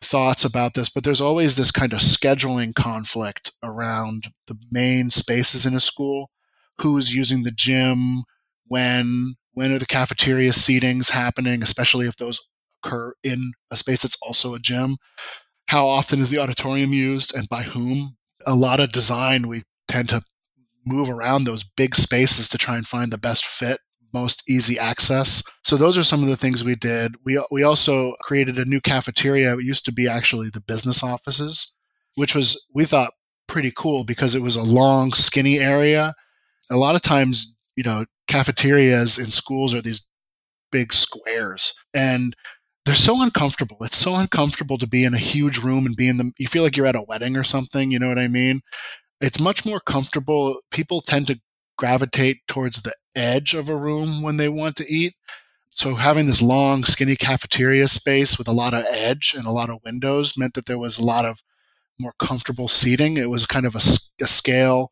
[0.00, 5.66] thoughts about this, but there's always this kind of scheduling conflict around the main spaces
[5.66, 6.30] in a school.
[6.80, 8.22] Who's using the gym?
[8.66, 9.34] When?
[9.52, 12.40] When are the cafeteria seatings happening, especially if those
[12.84, 14.98] occur in a space that's also a gym?
[15.68, 18.16] How often is the auditorium used and by whom?
[18.46, 20.22] A lot of design, we tend to
[20.86, 23.80] move around those big spaces to try and find the best fit
[24.12, 25.42] most easy access.
[25.64, 27.16] So those are some of the things we did.
[27.24, 29.56] We we also created a new cafeteria.
[29.56, 31.72] It used to be actually the business offices,
[32.14, 33.12] which was we thought
[33.46, 36.14] pretty cool because it was a long skinny area.
[36.70, 40.06] A lot of times, you know, cafeterias in schools are these
[40.70, 42.36] big squares and
[42.88, 43.76] they're so uncomfortable.
[43.82, 46.62] It's so uncomfortable to be in a huge room and be in the you feel
[46.62, 48.62] like you're at a wedding or something, you know what I mean?
[49.20, 50.60] It's much more comfortable.
[50.70, 51.38] People tend to
[51.76, 55.16] gravitate towards the edge of a room when they want to eat.
[55.68, 59.68] So having this long, skinny cafeteria space with a lot of edge and a lot
[59.68, 61.42] of windows meant that there was a lot of
[62.00, 63.18] more comfortable seating.
[63.18, 63.82] It was kind of a,
[64.24, 64.90] a scale,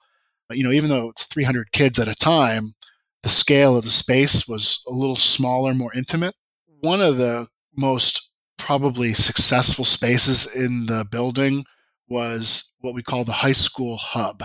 [0.51, 2.75] you know, even though it's 300 kids at a time,
[3.23, 6.35] the scale of the space was a little smaller, more intimate.
[6.83, 11.65] One of the most probably successful spaces in the building
[12.09, 14.45] was what we call the high school hub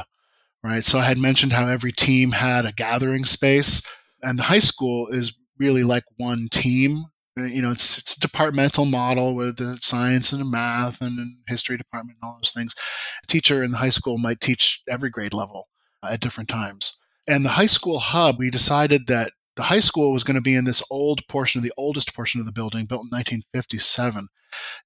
[0.64, 0.84] right?
[0.84, 3.82] So I had mentioned how every team had a gathering space,
[4.22, 7.06] and the high school is really like one team.
[7.40, 11.18] Uh, you know, it's it's a departmental model with the science and the math and,
[11.18, 12.76] and history department and all those things.
[13.24, 15.70] A teacher in the high school might teach every grade level
[16.04, 16.98] at different times.
[17.28, 20.56] And the high school hub, we decided that the high school was going to be
[20.56, 24.28] in this old portion of the oldest portion of the building, built in 1957.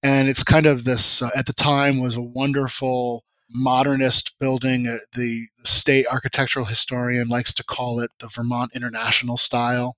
[0.04, 4.86] And it's kind of this, uh, at the time, was a wonderful modernist building.
[4.86, 9.96] Uh, the state architectural historian likes to call it the Vermont International style.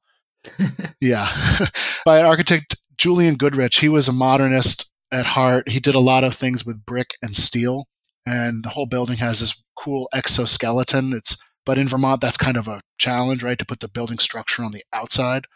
[1.02, 1.28] yeah.
[2.06, 3.80] By architect Julian Goodrich.
[3.80, 5.70] He was a modernist at heart.
[5.70, 7.88] He did a lot of things with brick and steel.
[8.28, 11.14] And the whole building has this cool exoskeleton.
[11.14, 11.36] It's
[11.68, 13.60] but in Vermont, that's kind of a challenge, right?
[13.60, 15.48] To put the building structure on the outside.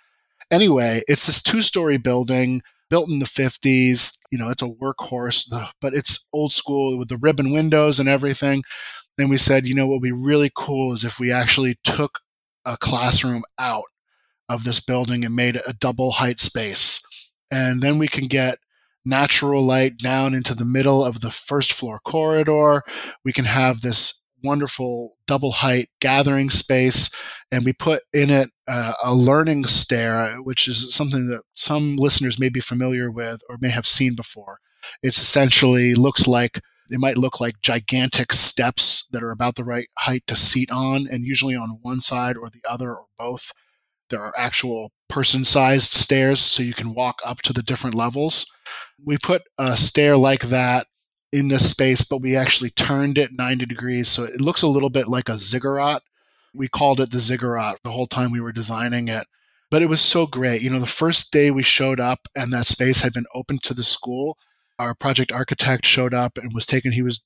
[0.52, 4.18] Anyway, it's this two story building built in the 50s.
[4.30, 8.64] You know, it's a workhorse, but it's old school with the ribbon windows and everything.
[9.18, 12.20] Then we said, you know, what would be really cool is if we actually took
[12.66, 13.86] a classroom out
[14.50, 17.02] of this building and made a double height space.
[17.50, 18.60] And then we can get
[19.06, 22.84] natural light down into the middle of the first floor corridor.
[23.24, 27.10] We can have this wonderful double height gathering space,
[27.52, 32.40] and we put in it uh, a learning stair, which is something that some listeners
[32.40, 34.60] may be familiar with or may have seen before.
[35.04, 39.88] It's essentially looks like it might look like gigantic steps that are about the right
[40.00, 43.52] height to seat on, and usually on one side or the other or both.
[44.10, 48.46] There are actual person sized stairs so you can walk up to the different levels.
[49.06, 50.88] We put a stair like that
[51.32, 54.10] in this space, but we actually turned it 90 degrees.
[54.10, 56.04] So it looks a little bit like a ziggurat.
[56.54, 59.28] We called it the ziggurat the whole time we were designing it.
[59.70, 60.62] But it was so great.
[60.62, 63.74] You know, the first day we showed up and that space had been open to
[63.74, 64.38] the school,
[64.78, 67.24] our project architect showed up and was taken, he was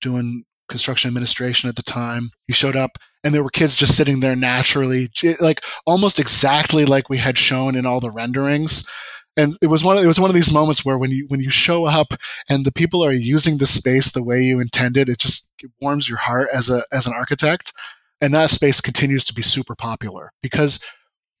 [0.00, 2.30] doing construction administration at the time.
[2.46, 7.10] He showed up and there were kids just sitting there naturally, like almost exactly like
[7.10, 8.88] we had shown in all the renderings
[9.36, 11.40] and it was one of, it was one of these moments where when you when
[11.40, 12.14] you show up
[12.48, 16.08] and the people are using the space the way you intended it just it warms
[16.08, 17.72] your heart as a as an architect
[18.20, 20.84] and that space continues to be super popular because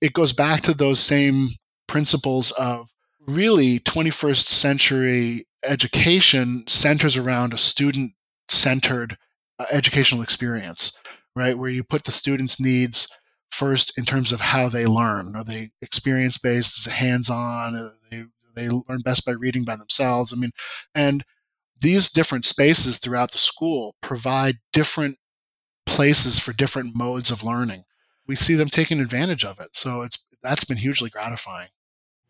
[0.00, 1.50] it goes back to those same
[1.86, 2.90] principles of
[3.26, 8.12] really 21st century education centers around a student
[8.48, 9.16] centered
[9.58, 10.98] uh, educational experience
[11.34, 11.56] right?
[11.56, 13.08] Where you put the students' needs
[13.52, 15.36] first in terms of how they learn.
[15.36, 16.78] Are they experience based?
[16.78, 17.92] Is it hands on?
[18.10, 20.32] They, they learn best by reading by themselves.
[20.32, 20.52] I mean,
[20.94, 21.24] and
[21.80, 25.18] these different spaces throughout the school provide different
[25.84, 27.84] places for different modes of learning.
[28.26, 29.76] We see them taking advantage of it.
[29.76, 31.68] So it's that's been hugely gratifying.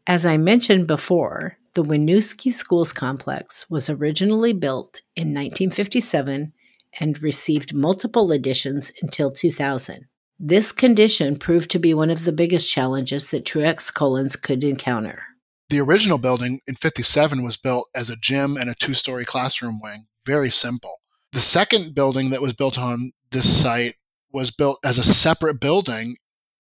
[0.07, 6.53] As I mentioned before, the Winooski Schools Complex was originally built in 1957
[7.01, 10.07] and received multiple additions until 2000.
[10.45, 15.23] This condition proved to be one of the biggest challenges that TruexCullins could encounter.
[15.71, 19.79] The original building in 57 was built as a gym and a two story classroom
[19.81, 20.99] wing, very simple.
[21.31, 23.95] The second building that was built on this site
[24.33, 26.17] was built as a separate building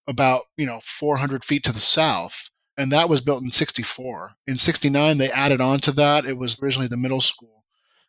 [0.07, 2.51] about, you know, 400 feet to the south.
[2.79, 4.35] And that was built in 64.
[4.47, 6.25] In 69, they added on to that.
[6.25, 7.65] It was originally the middle school.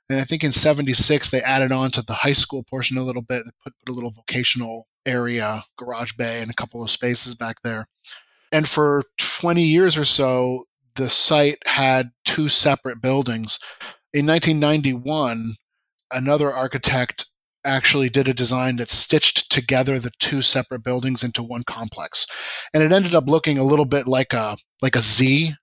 [0.08, 3.24] And I think in 76, they added on to the high school portion a little
[3.24, 7.62] bit, put, put a little vocational area, garage bay, and a couple of spaces back
[7.64, 7.88] there.
[8.52, 13.60] And for 20 years or so, the site had two separate buildings.
[14.14, 15.56] In 1991,
[16.12, 17.26] another architect
[17.66, 22.28] actually did a design that stitched together the two separate buildings into one complex.
[22.74, 25.56] And it ended up looking a little bit like a like a Z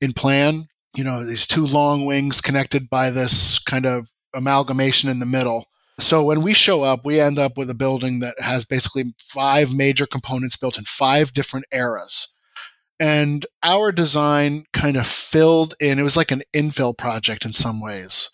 [0.00, 0.66] in plan.
[0.96, 5.66] You know, these two long wings connected by this kind of amalgamation in the middle.
[6.00, 9.74] So when we show up, we end up with a building that has basically five
[9.74, 12.34] major components built in five different eras.
[12.98, 17.80] And our design kind of filled in, it was like an infill project in some
[17.80, 18.30] ways.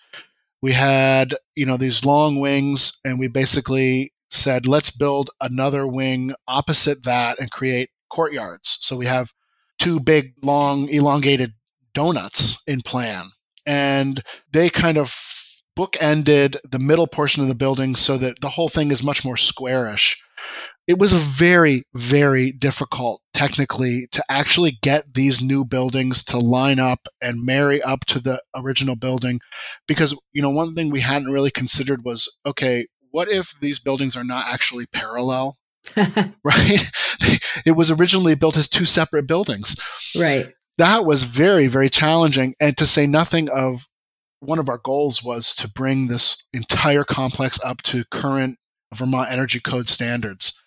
[0.62, 6.34] We had you know these long wings and we basically said let's build another wing
[6.48, 8.78] opposite that and create courtyards.
[8.80, 9.32] So we have
[9.78, 11.52] two big long elongated
[11.94, 13.26] donuts in plan.
[13.64, 15.35] And they kind of
[15.76, 19.36] bookended the middle portion of the building so that the whole thing is much more
[19.36, 20.22] squarish
[20.86, 27.08] it was very, very difficult technically to actually get these new buildings to line up
[27.20, 29.40] and marry up to the original building.
[29.88, 34.16] Because, you know, one thing we hadn't really considered was okay, what if these buildings
[34.16, 35.56] are not actually parallel?
[35.96, 36.90] right?
[37.66, 39.76] it was originally built as two separate buildings.
[40.16, 40.52] Right.
[40.78, 42.54] That was very, very challenging.
[42.60, 43.86] And to say nothing of
[44.46, 48.58] one of our goals was to bring this entire complex up to current
[48.94, 50.62] Vermont Energy Code standards.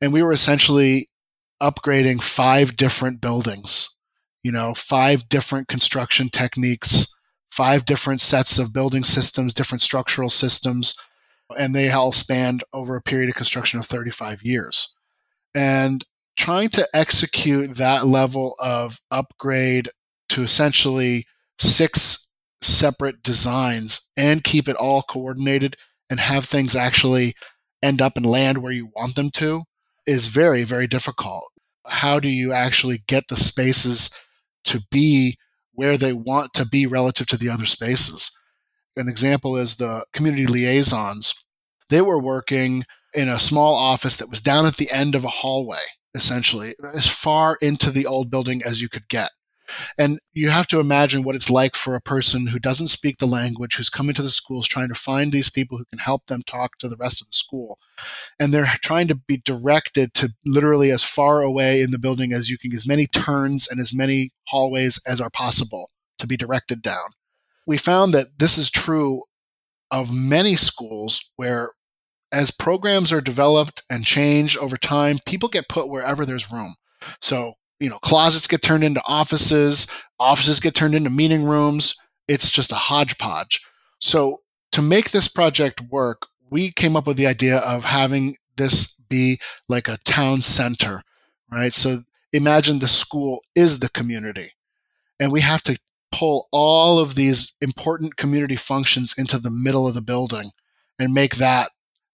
[0.00, 1.08] And we were essentially
[1.62, 3.96] upgrading five different buildings
[4.42, 7.14] you know five different construction techniques
[7.50, 10.96] five different sets of building systems different structural systems
[11.56, 14.94] and they all spanned over a period of construction of 35 years.
[15.54, 16.04] And
[16.36, 19.90] trying to execute that level of upgrade
[20.30, 21.26] to essentially
[21.58, 22.23] six
[22.64, 25.76] separate designs and keep it all coordinated
[26.10, 27.34] and have things actually
[27.82, 29.64] end up and land where you want them to
[30.06, 31.44] is very, very difficult.
[31.86, 34.10] How do you actually get the spaces
[34.64, 35.36] to be
[35.72, 38.36] where they want to be relative to the other spaces?
[38.96, 41.44] An example is the community liaisons.
[41.88, 45.28] They were working in a small office that was down at the end of a
[45.28, 45.82] hallway,
[46.14, 49.30] essentially, as far into the old building as you could get.
[49.98, 53.26] And you have to imagine what it's like for a person who doesn't speak the
[53.26, 56.42] language, who's coming to the schools trying to find these people who can help them
[56.42, 57.78] talk to the rest of the school.
[58.38, 62.50] And they're trying to be directed to literally as far away in the building as
[62.50, 66.82] you can, as many turns and as many hallways as are possible to be directed
[66.82, 67.12] down.
[67.66, 69.22] We found that this is true
[69.90, 71.70] of many schools where
[72.32, 76.74] as programs are developed and change over time, people get put wherever there's room.
[77.20, 81.96] So you know, closets get turned into offices, offices get turned into meeting rooms.
[82.28, 83.60] It's just a hodgepodge.
[84.00, 84.40] So
[84.72, 89.40] to make this project work, we came up with the idea of having this be
[89.68, 91.02] like a town center,
[91.50, 91.72] right?
[91.72, 94.52] So imagine the school is the community
[95.20, 95.78] and we have to
[96.12, 100.50] pull all of these important community functions into the middle of the building
[100.98, 101.70] and make that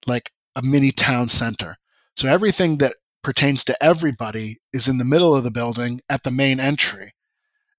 [0.07, 1.77] like a mini town center.
[2.16, 6.30] So everything that pertains to everybody is in the middle of the building at the
[6.30, 7.12] main entry.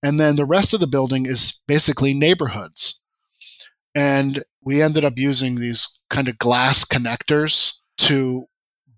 [0.03, 3.03] And then the rest of the building is basically neighborhoods.
[3.93, 8.45] And we ended up using these kind of glass connectors to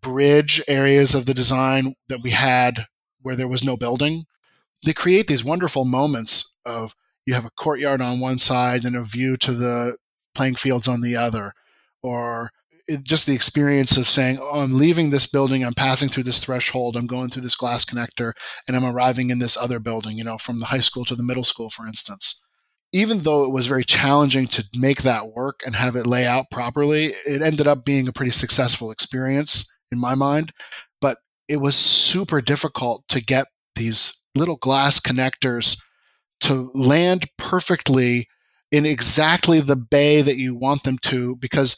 [0.02, 2.86] bridge areas of the design that we had
[3.22, 4.26] where there was no building.
[4.86, 6.94] They create these wonderful moments of
[7.26, 9.98] you have a courtyard on one side and a view to the
[10.36, 11.54] playing fields on the other,
[12.02, 12.52] or
[12.94, 16.40] it, just the experience of saying, oh, I'm leaving this building, I'm passing through this
[16.40, 18.34] threshold, I'm going through this glass connector,
[18.68, 21.24] and I'm arriving in this other building, you know, from the high school to the
[21.24, 22.42] middle school, for instance.
[22.92, 26.52] Even though it was very challenging to make that work and have it lay out
[26.52, 29.70] properly, it ended up being a pretty successful experience.
[29.92, 30.52] in my mind.
[31.00, 35.82] But it was super difficult to get these little glass connectors
[36.42, 38.28] to land perfectly
[38.72, 41.78] in exactly the bay that you want them to because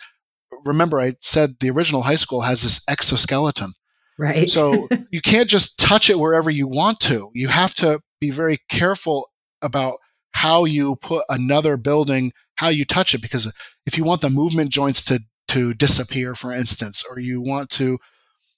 [0.66, 3.74] remember I said the original high school has this exoskeleton.
[4.18, 4.50] Right.
[4.50, 7.32] so you can't just touch it wherever you want to.
[7.34, 9.28] You have to be very careful
[9.62, 9.96] about
[10.32, 13.52] how you put another building, how you touch it because
[13.86, 18.00] if you want the movement joints to to disappear for instance or you want to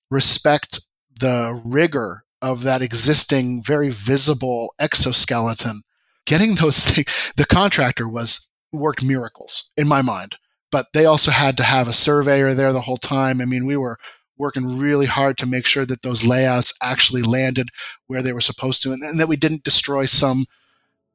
[0.09, 0.79] respect
[1.19, 5.81] the rigor of that existing very visible exoskeleton
[6.27, 10.35] getting those things, the contractor was worked miracles in my mind.
[10.71, 13.39] But they also had to have a surveyor there the whole time.
[13.41, 13.97] I mean, we were
[14.37, 17.69] working really hard to make sure that those layouts actually landed
[18.07, 20.45] where they were supposed to and, and that we didn't destroy some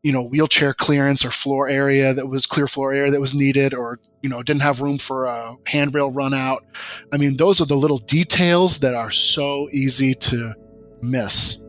[0.02, 3.72] you know wheelchair clearance or floor area that was clear floor area that was needed
[3.72, 6.64] or you know didn't have room for a handrail run out
[7.12, 10.54] i mean those are the little details that are so easy to
[11.02, 11.64] miss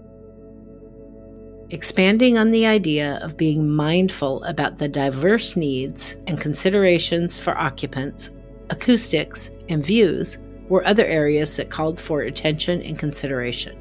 [1.74, 8.30] expanding on the idea of being mindful about the diverse needs and considerations for occupants,
[8.70, 10.38] acoustics, and views
[10.70, 13.76] were other areas that called for attention and consideration.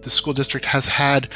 [0.00, 1.28] The school district has had,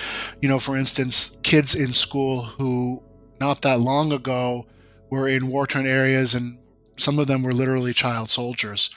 [0.43, 3.01] you know, for instance, kids in school who
[3.41, 4.67] not that long ago
[5.09, 6.59] were in war torn areas and
[6.97, 8.95] some of them were literally child soldiers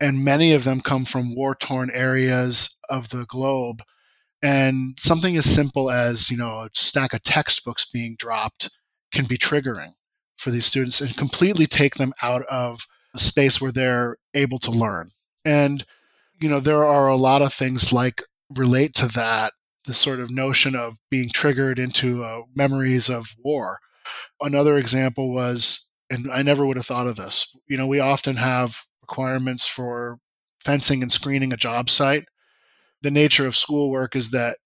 [0.00, 3.82] and many of them come from war torn areas of the globe.
[4.42, 8.70] And something as simple as, you know, a stack of textbooks being dropped
[9.12, 9.94] can be triggering
[10.36, 14.70] for these students and completely take them out of a space where they're able to
[14.70, 15.10] learn.
[15.44, 15.84] And,
[16.40, 18.22] you know, there are a lot of things like
[18.54, 19.52] relate to that,
[19.86, 23.78] the sort of notion of being triggered into uh, memories of war.
[24.40, 28.36] Another example was, and I never would have thought of this, you know, we often
[28.36, 30.18] have requirements for
[30.60, 32.24] fencing and screening a job site.
[33.02, 34.58] The nature of schoolwork is that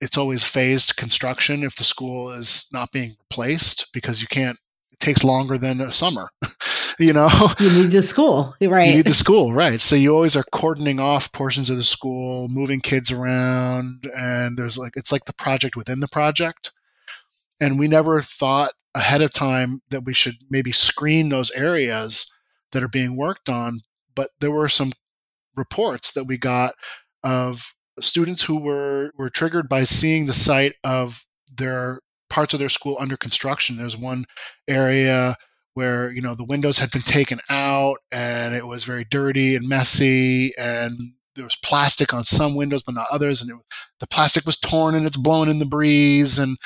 [0.00, 4.58] it's always phased construction if the school is not being replaced because you can't
[4.92, 6.28] it takes longer than a summer
[6.98, 7.28] you know?
[7.58, 9.80] You need the school right you need the school right.
[9.80, 14.78] So you always are cordoning off portions of the school moving kids around and there's
[14.78, 16.70] like it's like the project within the project.
[17.60, 22.32] And we never thought ahead of time that we should maybe screen those areas
[22.74, 23.80] that are being worked on.
[24.14, 24.92] But there were some
[25.56, 26.74] reports that we got
[27.22, 31.24] of students who were, were triggered by seeing the site of
[31.56, 33.76] their parts of their school under construction.
[33.76, 34.26] There's one
[34.68, 35.36] area
[35.74, 39.68] where you know the windows had been taken out and it was very dirty and
[39.68, 40.96] messy and
[41.34, 43.56] there was plastic on some windows but not others and it,
[43.98, 46.56] the plastic was torn and it's blown in the breeze and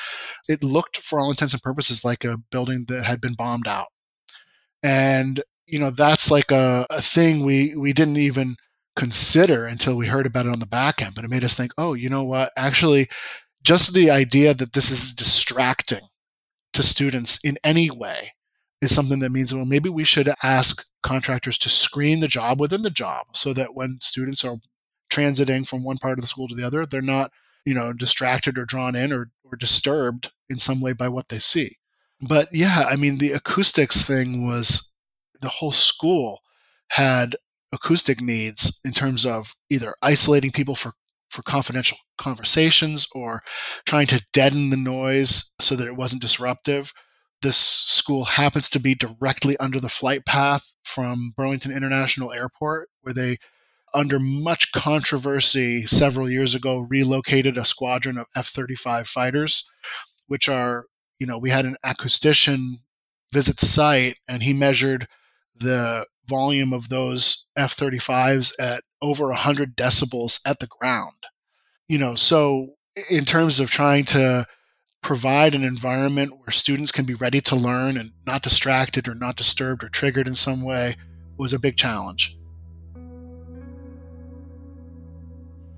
[0.47, 3.87] it looked for all intents and purposes like a building that had been bombed out
[4.83, 8.55] and you know that's like a, a thing we we didn't even
[8.95, 11.71] consider until we heard about it on the back end but it made us think
[11.77, 12.51] oh you know what?
[12.57, 13.07] Actually
[13.63, 16.01] just the idea that this is distracting
[16.73, 18.33] to students in any way
[18.81, 22.81] is something that means well maybe we should ask contractors to screen the job within
[22.81, 24.57] the job so that when students are
[25.11, 27.31] transiting from one part of the school to the other they're not
[27.65, 31.39] you know distracted or drawn in or, or disturbed in some way by what they
[31.39, 31.75] see.
[32.27, 34.88] But yeah i mean the acoustics thing was
[35.41, 36.41] the whole school
[36.91, 37.35] had
[37.71, 40.93] acoustic needs in terms of either isolating people for
[41.29, 43.41] for confidential conversations or
[43.85, 46.91] trying to deaden the noise so that it wasn't disruptive.
[47.41, 53.13] This school happens to be directly under the flight path from Burlington International Airport, where
[53.13, 53.37] they,
[53.93, 59.69] under much controversy several years ago, relocated a squadron of F 35 fighters,
[60.27, 60.85] which are,
[61.19, 62.79] you know, we had an acoustician
[63.31, 65.07] visit the site and he measured
[65.59, 71.27] the volume of those F 35s at over 100 decibels at the ground.
[71.87, 72.75] You know, so
[73.09, 74.45] in terms of trying to
[75.01, 79.35] provide an environment where students can be ready to learn and not distracted or not
[79.35, 80.95] disturbed or triggered in some way
[81.37, 82.37] was a big challenge.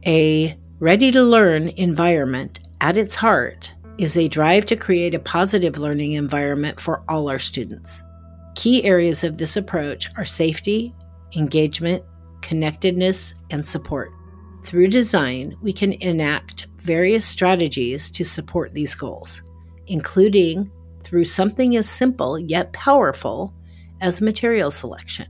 [0.05, 5.77] A ready to learn environment at its heart is a drive to create a positive
[5.77, 8.01] learning environment for all our students.
[8.55, 10.93] Key areas of this approach are safety,
[11.35, 12.03] engagement,
[12.41, 14.11] connectedness, and support.
[14.63, 19.41] Through design, we can enact various strategies to support these goals,
[19.87, 20.69] including
[21.03, 23.53] through something as simple yet powerful
[24.01, 25.27] as material selection.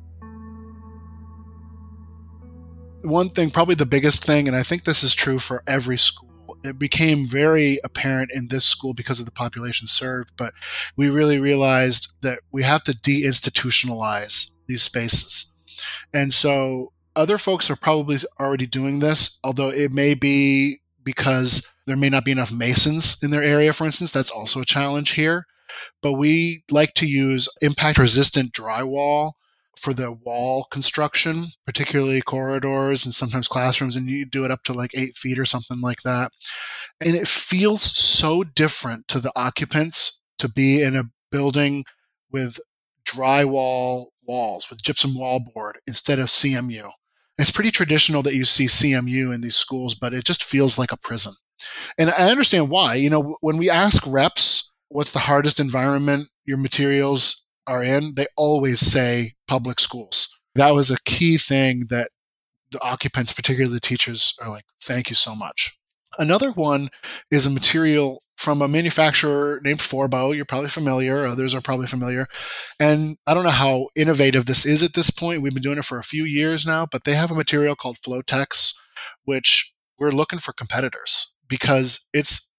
[3.03, 6.30] One thing, probably the biggest thing, and I think this is true for every school
[6.64, 10.53] it became very apparent in this school because of the population served, but
[10.95, 15.53] we really realized that we have to deinstitutionalize these spaces.
[16.14, 21.97] And so other folks are probably already doing this, although it may be because there
[21.97, 24.12] may not be enough masons in their area, for instance.
[24.12, 25.45] That's also a challenge here.
[26.01, 29.34] But we like to use impact resistant drywall
[29.82, 34.73] for the wall construction, particularly corridors and sometimes classrooms, and you do it up to
[34.73, 36.32] like eight feet or something like that.
[36.99, 41.86] And it feels so different to the occupants to be in a building
[42.32, 42.59] with
[43.05, 46.91] drywall walls, with gypsum wallboard instead of CMU.
[47.38, 50.91] It's pretty traditional that you see CMU in these schools, but it just feels like
[50.91, 51.34] a prison.
[51.97, 52.95] And I understand why.
[52.95, 58.28] You know, when we ask reps, what's the hardest environment your materials are in, they
[58.38, 60.38] always say public schools.
[60.55, 62.12] That was a key thing that
[62.72, 65.78] the occupants, particularly the teachers, are like, thank you so much.
[66.18, 66.89] Another one
[67.30, 70.36] is a material from a manufacturer named Forbo.
[70.36, 72.28] You're probably familiar, others are probably familiar.
[72.80, 75.41] And I don't know how innovative this is at this point.
[75.41, 77.97] We've been doing it for a few years now, but they have a material called
[77.97, 78.74] Flotex,
[79.26, 82.51] which we're looking for competitors because it's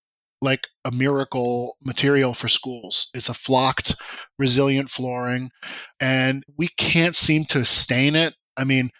[0.42, 3.08] like a miracle material for schools.
[3.14, 3.94] It's a flocked,
[4.38, 5.50] resilient flooring,
[6.00, 8.34] and we can't seem to stain it.
[8.56, 8.90] I mean,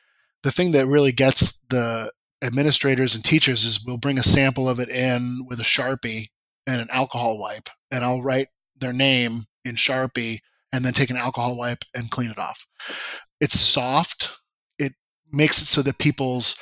[0.43, 2.13] the thing that really gets the
[2.43, 6.29] administrators and teachers is we'll bring a sample of it in with a Sharpie
[6.67, 10.39] and an alcohol wipe, and I'll write their name in Sharpie
[10.73, 12.67] and then take an alcohol wipe and clean it off.
[13.41, 14.39] It's soft.
[14.79, 14.95] It
[15.31, 16.57] makes it so that people's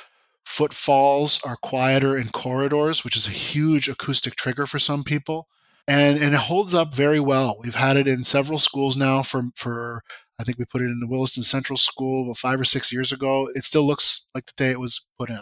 [0.45, 5.47] Footfalls are quieter in corridors, which is a huge acoustic trigger for some people.
[5.87, 7.57] And, and it holds up very well.
[7.63, 10.03] We've had it in several schools now for, for
[10.39, 13.11] I think we put it in the Williston Central School about five or six years
[13.11, 13.49] ago.
[13.53, 15.41] It still looks like the day it was put in.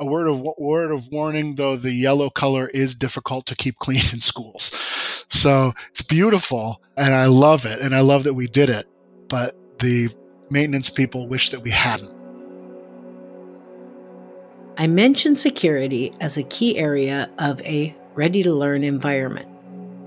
[0.00, 4.02] A word of word of warning, though, the yellow color is difficult to keep clean
[4.12, 4.70] in schools.
[5.28, 8.86] So it's beautiful, and I love it, and I love that we did it.
[9.28, 10.08] But the
[10.50, 12.17] maintenance people wish that we hadn't.
[14.80, 19.48] I mentioned security as a key area of a ready to learn environment.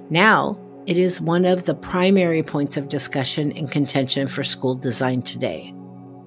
[0.09, 5.23] Now, it is one of the primary points of discussion and contention for school design
[5.23, 5.73] today.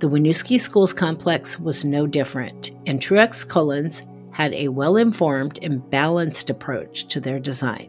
[0.01, 6.51] The Winooski Schools complex was no different, and TruexCullins had a well informed and balanced
[6.51, 7.89] approach to their design.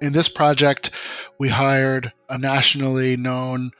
[0.00, 0.90] In this project,
[1.38, 3.70] we hired a nationally known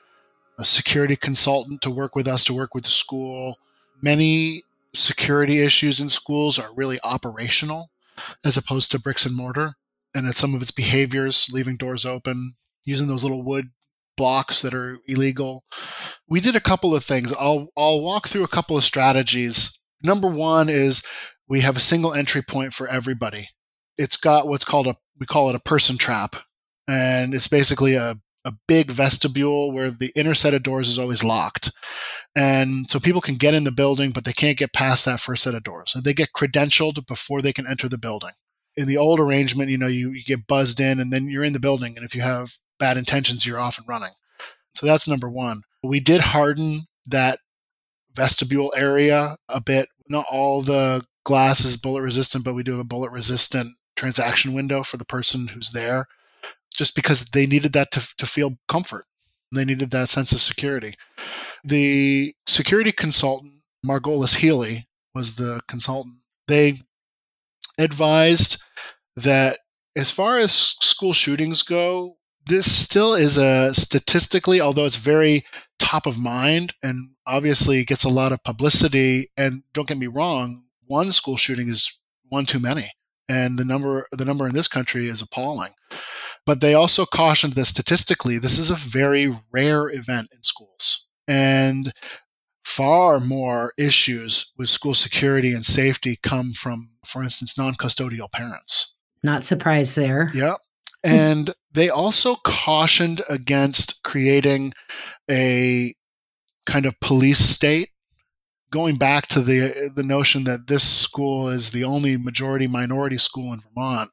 [0.59, 3.59] a security consultant to work with us to work with the school.
[4.03, 7.91] Many security issues in schools are really operational
[8.45, 9.75] as opposed to bricks and mortar.
[10.15, 12.55] And some of its behaviors, leaving doors open,
[12.85, 13.67] using those little wood
[14.17, 15.65] blocks that are illegal.
[16.29, 17.33] We did a couple of things.
[17.39, 19.79] I'll, I'll walk through a couple of strategies.
[20.03, 21.03] Number one is
[21.49, 23.49] we have a single entry point for everybody.
[23.97, 26.37] It's got what's called a, we call it a person trap.
[26.89, 31.25] And it's basically a a big vestibule where the inner set of doors is always
[31.25, 31.71] locked.
[32.37, 35.43] And so people can get in the building, but they can't get past that first
[35.43, 35.93] set of doors.
[35.95, 38.33] And they get credentialed before they can enter the building.
[38.77, 41.53] In the old arrangement, you know, you, you get buzzed in and then you're in
[41.53, 41.97] the building.
[41.97, 44.13] And if you have bad intentions, you're off and running.
[44.75, 45.63] So that's number one.
[45.83, 47.41] We did harden that
[48.15, 49.89] vestibule area a bit.
[50.09, 54.55] Not all the glass is bullet resistant, but we do have a bullet resistant transaction
[54.55, 56.07] window for the person who's there
[56.79, 59.05] just because they needed that to, to feel comfort.
[59.53, 60.95] They needed that sense of security.
[61.65, 63.55] The security consultant,
[63.85, 66.21] Margolis Healy, was the consultant.
[66.47, 66.81] They
[67.79, 68.63] advised
[69.17, 69.59] that
[69.97, 72.17] as far as school shootings go,
[72.47, 75.45] this still is a statistically, although it's very
[75.79, 79.31] top of mind and obviously gets a lot of publicity.
[79.37, 81.99] And don't get me wrong, one school shooting is
[82.29, 82.91] one too many,
[83.29, 85.73] and the number the number in this country is appalling.
[86.49, 91.07] But they also cautioned that statistically, this is a very rare event in schools.
[91.27, 91.93] And
[92.65, 98.95] far more issues with school security and safety come from, for instance, non custodial parents.
[99.23, 100.33] Not surprised there.
[100.35, 100.55] Yeah.
[101.05, 104.73] And they also cautioned against creating
[105.31, 105.95] a
[106.65, 107.91] kind of police state
[108.71, 113.53] going back to the the notion that this school is the only majority minority school
[113.53, 114.11] in Vermont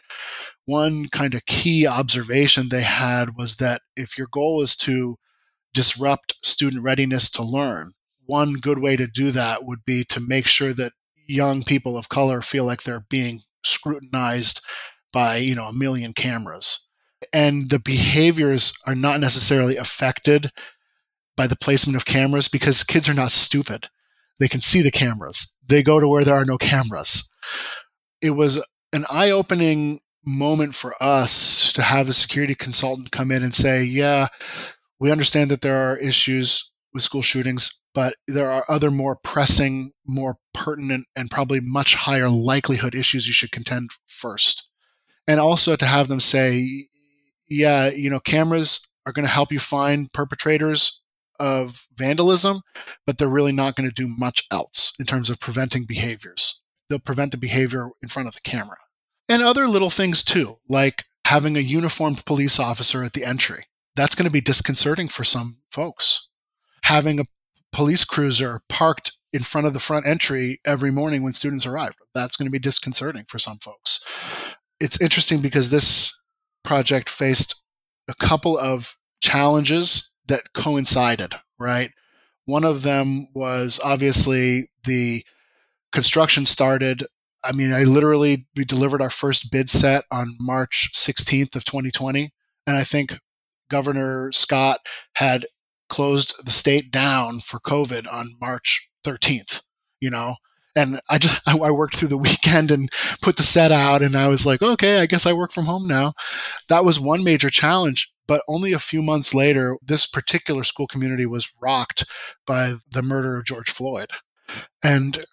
[0.65, 5.17] one kind of key observation they had was that if your goal is to
[5.73, 7.91] disrupt student readiness to learn,
[8.25, 10.93] one good way to do that would be to make sure that
[11.27, 14.61] young people of color feel like they're being scrutinized
[15.13, 16.87] by, you know, a million cameras.
[17.31, 20.51] And the behaviors are not necessarily affected
[21.37, 23.87] by the placement of cameras because kids are not stupid.
[24.39, 25.53] They can see the cameras.
[25.65, 27.29] They go to where there are no cameras.
[28.21, 28.61] It was
[28.93, 33.83] an eye opening moment for us to have a security consultant come in and say,
[33.83, 34.27] yeah,
[34.99, 39.91] We understand that there are issues with school shootings, but there are other more pressing,
[40.07, 44.67] more pertinent, and probably much higher likelihood issues you should contend first.
[45.27, 46.87] And also to have them say,
[47.49, 51.01] yeah, you know, cameras are going to help you find perpetrators
[51.39, 52.61] of vandalism,
[53.05, 56.63] but they're really not going to do much else in terms of preventing behaviors.
[56.89, 58.77] They'll prevent the behavior in front of the camera.
[59.27, 63.65] And other little things too, like having a uniformed police officer at the entry.
[63.95, 66.29] That's going to be disconcerting for some folks.
[66.83, 67.25] Having a
[67.71, 71.93] police cruiser parked in front of the front entry every morning when students arrive.
[72.13, 74.03] That's going to be disconcerting for some folks.
[74.79, 76.17] It's interesting because this
[76.63, 77.63] project faced
[78.07, 81.91] a couple of challenges that coincided, right?
[82.45, 85.25] One of them was obviously the
[85.91, 87.05] construction started.
[87.45, 92.31] I mean, I literally, we delivered our first bid set on March 16th of 2020.
[92.65, 93.19] And I think
[93.69, 94.79] Governor Scott
[95.17, 95.45] had
[95.87, 99.61] closed the state down for COVID on March 13th,
[99.99, 100.35] you know?
[100.75, 102.89] And I just, I worked through the weekend and
[103.21, 105.87] put the set out and I was like, okay, I guess I work from home
[105.87, 106.13] now.
[106.67, 108.11] That was one major challenge.
[108.27, 112.05] But only a few months later, this particular school community was rocked
[112.47, 114.09] by the murder of George Floyd.
[114.83, 115.25] And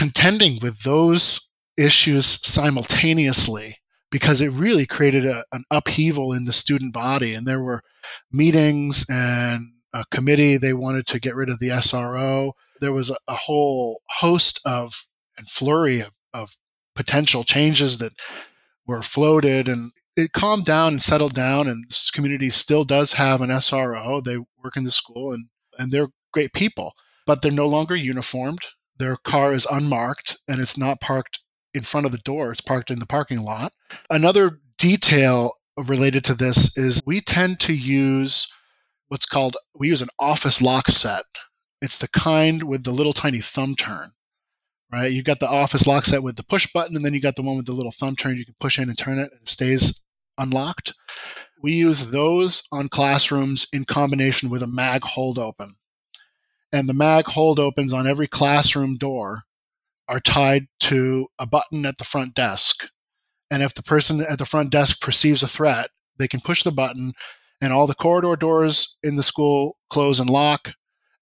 [0.00, 3.76] contending with those issues simultaneously,
[4.10, 7.34] because it really created a, an upheaval in the student body.
[7.34, 7.82] And there were
[8.32, 12.52] meetings and a committee, they wanted to get rid of the SRO.
[12.80, 16.56] There was a, a whole host of and flurry of, of
[16.94, 18.14] potential changes that
[18.86, 19.68] were floated.
[19.68, 24.24] And it calmed down and settled down and this community still does have an SRO.
[24.24, 26.94] They work in the school and, and they're great people,
[27.26, 28.60] but they're no longer uniformed.
[29.00, 31.40] Their car is unmarked and it's not parked
[31.74, 32.52] in front of the door.
[32.52, 33.72] It's parked in the parking lot.
[34.08, 38.52] Another detail related to this is we tend to use
[39.08, 41.24] what's called we use an office lock set.
[41.82, 44.10] It's the kind with the little tiny thumb turn
[44.92, 45.12] right?
[45.12, 47.42] You got the office lock set with the push button, and then you got the
[47.42, 48.36] one with the little thumb turn.
[48.36, 50.02] You can push in and turn it, and it stays
[50.38, 50.94] unlocked.
[51.62, 55.74] We use those on classrooms in combination with a mag hold open.
[56.72, 59.42] And the mag hold opens on every classroom door
[60.08, 62.88] are tied to a button at the front desk.
[63.50, 66.70] And if the person at the front desk perceives a threat, they can push the
[66.70, 67.14] button,
[67.60, 70.72] and all the corridor doors in the school close and lock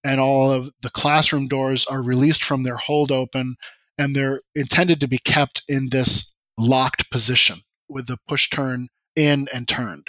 [0.04, 3.56] and all of the classroom doors are released from their hold open
[3.98, 9.48] and they're intended to be kept in this locked position with the push turn in
[9.52, 10.08] and turned.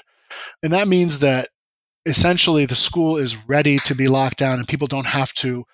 [0.61, 1.49] And that means that
[2.05, 5.65] essentially the school is ready to be locked down and people don't have to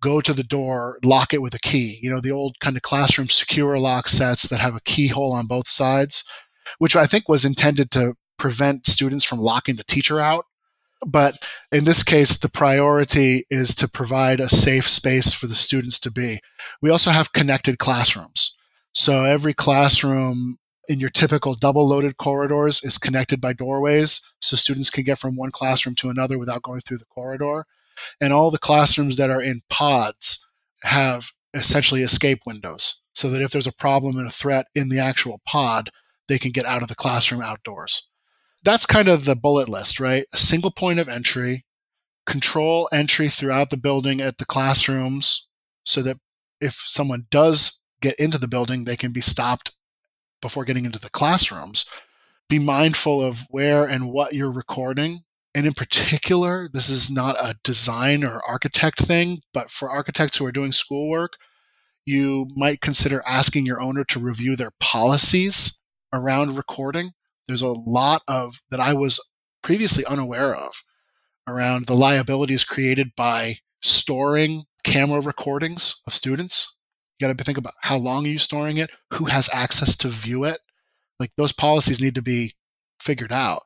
[0.00, 1.98] go to the door, lock it with a key.
[2.02, 5.46] You know, the old kind of classroom secure lock sets that have a keyhole on
[5.46, 6.24] both sides,
[6.78, 10.44] which I think was intended to prevent students from locking the teacher out
[11.06, 11.36] but
[11.70, 16.10] in this case, the priority is to provide a safe space for the students to
[16.10, 16.40] be.
[16.82, 18.56] We also have connected classrooms.
[18.92, 20.58] So every classroom
[20.88, 25.36] in your typical double loaded corridors is connected by doorways so students can get from
[25.36, 27.66] one classroom to another without going through the corridor.
[28.20, 30.48] And all the classrooms that are in pods
[30.82, 34.98] have essentially escape windows so that if there's a problem and a threat in the
[34.98, 35.90] actual pod,
[36.28, 38.08] they can get out of the classroom outdoors
[38.64, 40.26] that's kind of the bullet list, right?
[40.32, 41.64] A single point of entry,
[42.26, 45.48] control entry throughout the building at the classrooms
[45.84, 46.16] so that
[46.60, 49.72] if someone does get into the building, they can be stopped
[50.40, 51.84] before getting into the classrooms.
[52.48, 55.20] Be mindful of where and what you're recording.
[55.54, 60.46] And in particular, this is not a design or architect thing, but for architects who
[60.46, 61.36] are doing schoolwork,
[62.06, 65.80] you might consider asking your owner to review their policies
[66.12, 67.12] around recording
[67.48, 69.18] there's a lot of that I was
[69.62, 70.84] previously unaware of
[71.48, 76.76] around the liabilities created by storing camera recordings of students.
[77.18, 80.08] You got to think about how long are you storing it, who has access to
[80.08, 80.60] view it.
[81.18, 82.54] Like those policies need to be
[83.00, 83.62] figured out.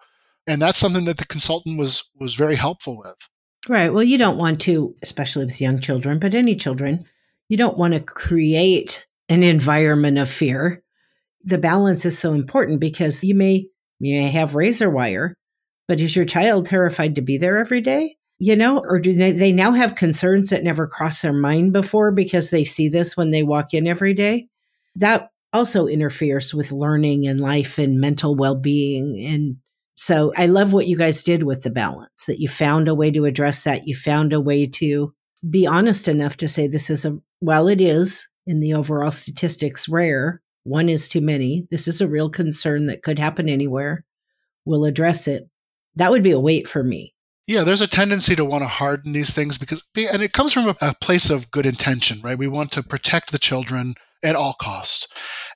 [0.46, 3.28] And that's something that the consultant was was very helpful with.
[3.68, 3.92] Right.
[3.92, 7.04] Well, you don't want to, especially with young children, but any children,
[7.48, 10.82] you don't want to create an environment of fear.
[11.44, 13.68] The balance is so important because you may
[14.00, 15.34] you may have razor wire,
[15.86, 18.16] but is your child terrified to be there every day?
[18.44, 22.50] You know, or do they now have concerns that never crossed their mind before because
[22.50, 24.48] they see this when they walk in every day?
[24.96, 29.24] That also interferes with learning and life and mental well being.
[29.24, 29.58] And
[29.94, 33.12] so I love what you guys did with the balance, that you found a way
[33.12, 33.86] to address that.
[33.86, 35.14] You found a way to
[35.48, 39.88] be honest enough to say this is a, while it is in the overall statistics
[39.88, 41.68] rare, one is too many.
[41.70, 44.04] This is a real concern that could happen anywhere.
[44.64, 45.48] We'll address it.
[45.94, 47.11] That would be a wait for me.
[47.46, 50.68] Yeah, there's a tendency to want to harden these things because, and it comes from
[50.68, 52.38] a, a place of good intention, right?
[52.38, 55.08] We want to protect the children at all costs.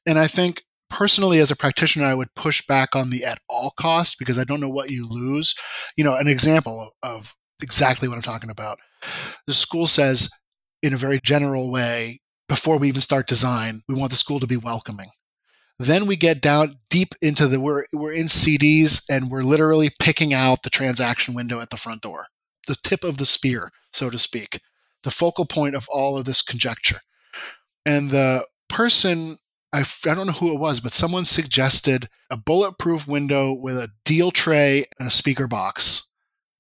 [0.05, 3.72] And I think personally as a practitioner i would push back on the at all
[3.78, 5.55] costs because i don't know what you lose
[5.97, 8.78] you know an example of, of, exactly what i'm talking about
[9.47, 10.30] the school says
[10.82, 12.18] in a very general way
[12.49, 15.09] before we even start design we want the school to be welcoming
[15.79, 20.33] then we get down deep into the we're we're in CDs and we're literally picking
[20.33, 22.27] out the transaction window at the front door,
[22.66, 24.61] the tip of the spear, so to speak,
[25.03, 27.01] the focal point of all of this conjecture.
[27.85, 29.39] And the person
[29.72, 33.91] I, I don't know who it was, but someone suggested a bulletproof window with a
[34.05, 36.09] deal tray and a speaker box.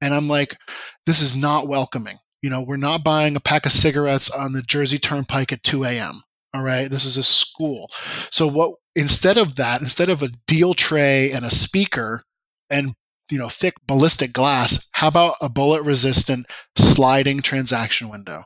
[0.00, 0.58] And I'm like,
[1.06, 2.18] this is not welcoming.
[2.42, 5.84] You know, we're not buying a pack of cigarettes on the Jersey Turnpike at 2
[5.84, 6.22] a.m.
[6.56, 6.90] All right.
[6.90, 7.90] This is a school.
[8.30, 12.22] So what instead of that, instead of a deal tray and a speaker
[12.70, 12.94] and
[13.30, 18.44] you know thick ballistic glass, how about a bullet resistant sliding transaction window?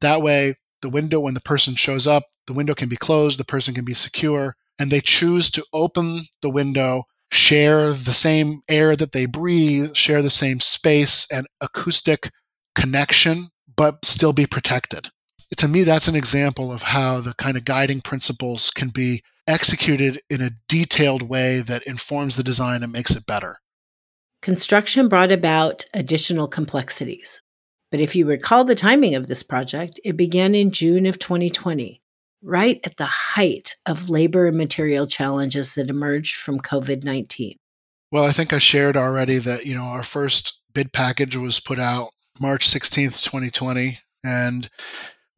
[0.00, 3.44] That way the window when the person shows up, the window can be closed, the
[3.44, 8.96] person can be secure, and they choose to open the window, share the same air
[8.96, 12.30] that they breathe, share the same space and acoustic
[12.74, 15.10] connection, but still be protected
[15.56, 20.22] to me, that's an example of how the kind of guiding principles can be executed
[20.30, 23.60] in a detailed way that informs the design and makes it better.
[24.40, 27.40] Construction brought about additional complexities.
[27.90, 32.00] But if you recall the timing of this project, it began in June of 2020,
[32.42, 37.56] right at the height of labor and material challenges that emerged from COVID 19.
[38.10, 41.78] Well, I think I shared already that, you know, our first bid package was put
[41.78, 43.98] out March 16th, 2020.
[44.24, 44.68] And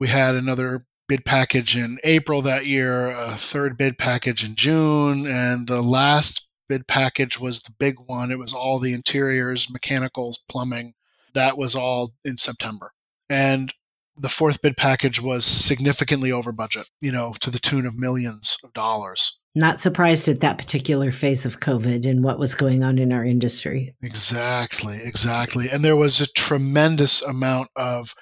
[0.05, 5.27] we had another bid package in April that year, a third bid package in June,
[5.27, 8.31] and the last bid package was the big one.
[8.31, 10.93] It was all the interiors, mechanicals, plumbing.
[11.33, 12.93] That was all in September.
[13.31, 13.73] And
[14.15, 18.59] the fourth bid package was significantly over budget, you know, to the tune of millions
[18.63, 19.39] of dollars.
[19.55, 23.25] Not surprised at that particular phase of COVID and what was going on in our
[23.25, 23.95] industry.
[24.03, 25.71] Exactly, exactly.
[25.71, 28.15] And there was a tremendous amount of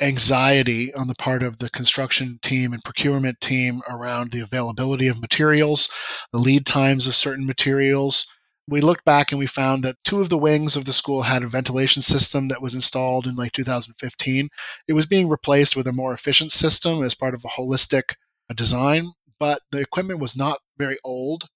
[0.00, 5.20] anxiety on the part of the construction team and procurement team around the availability of
[5.20, 5.88] materials,
[6.32, 8.30] the lead times of certain materials.
[8.68, 11.42] We looked back and we found that two of the wings of the school had
[11.42, 14.48] a ventilation system that was installed in like 2015.
[14.86, 18.14] It was being replaced with a more efficient system as part of a holistic
[18.50, 21.48] uh, design, but the equipment was not very old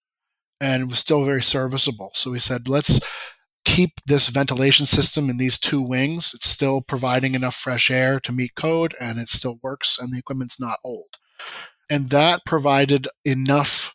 [0.60, 2.12] and was still very serviceable.
[2.14, 3.00] So we said, let's
[3.64, 6.32] keep this ventilation system in these two wings.
[6.34, 10.18] It's still providing enough fresh air to meet code and it still works and the
[10.18, 11.16] equipment's not old.
[11.88, 13.94] And that provided enough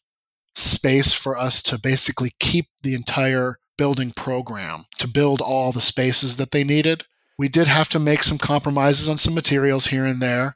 [0.56, 6.38] space for us to basically keep the entire building program, to build all the spaces
[6.38, 7.06] that they needed.
[7.38, 10.56] We did have to make some compromises on some materials here and there,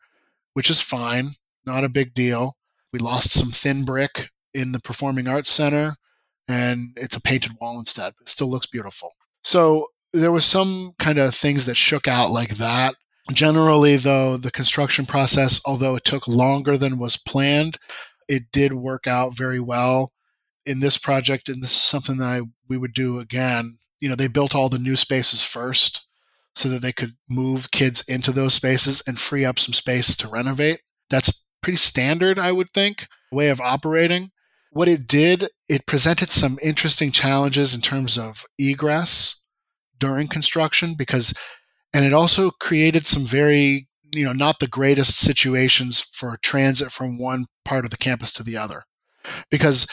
[0.53, 1.31] which is fine,
[1.65, 2.55] not a big deal.
[2.91, 5.95] We lost some thin brick in the Performing Arts Center
[6.51, 8.13] and it's a painted wall instead.
[8.21, 9.15] It still looks beautiful.
[9.43, 12.95] So there was some kind of things that shook out like that.
[13.31, 17.77] Generally, though, the construction process, although it took longer than was planned,
[18.27, 20.11] it did work out very well
[20.65, 21.47] in this project.
[21.47, 23.77] And this is something that I, we would do again.
[23.99, 26.07] You know, they built all the new spaces first
[26.55, 30.27] so that they could move kids into those spaces and free up some space to
[30.27, 30.81] renovate.
[31.09, 34.31] That's pretty standard, I would think, way of operating.
[34.71, 39.43] What it did, it presented some interesting challenges in terms of egress
[39.99, 41.33] during construction because,
[41.93, 47.17] and it also created some very, you know, not the greatest situations for transit from
[47.17, 48.85] one part of the campus to the other.
[49.49, 49.87] Because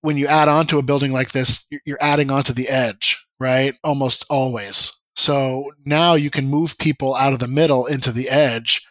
[0.00, 3.76] when you add on to a building like this, you're adding onto the edge, right?
[3.84, 5.04] Almost always.
[5.14, 8.84] So now you can move people out of the middle into the edge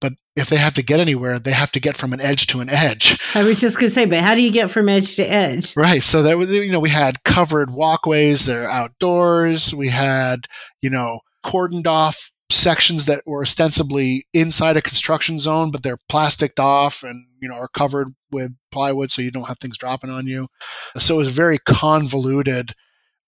[0.00, 2.60] but if they have to get anywhere, they have to get from an edge to
[2.60, 3.18] an edge.
[3.34, 5.76] I was just going to say, but how do you get from edge to edge?
[5.76, 6.02] Right.
[6.02, 9.74] So that was, you know, we had covered walkways that are outdoors.
[9.74, 10.46] We had,
[10.82, 16.58] you know, cordoned off sections that were ostensibly inside a construction zone, but they're plasticed
[16.58, 20.26] off and, you know, are covered with plywood so you don't have things dropping on
[20.26, 20.48] you.
[20.96, 22.72] So it was very convoluted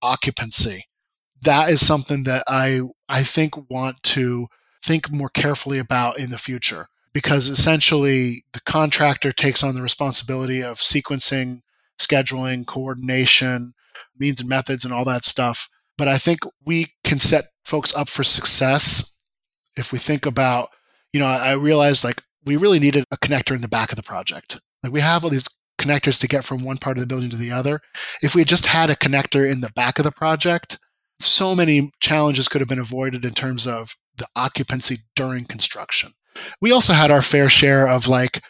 [0.03, 0.87] occupancy.
[1.43, 4.49] That is something that I, I think want to
[4.85, 10.63] think more carefully about in the future because essentially the contractor takes on the responsibility
[10.63, 11.61] of sequencing,
[11.99, 13.75] scheduling, coordination,
[14.19, 15.69] means and methods, and all that stuff.
[15.99, 19.15] But I think we can set folks up for success
[19.77, 20.69] if we think about,
[21.13, 24.03] you know, I realized like we really needed a connector in the back of the
[24.03, 24.61] project.
[24.83, 25.45] Like we have all these
[25.79, 27.81] connectors to get from one part of the building to the other.
[28.23, 30.79] If we had just had a connector in the back of the project,
[31.21, 36.13] so many challenges could have been avoided in terms of the occupancy during construction.
[36.61, 38.43] We also had our fair share of like,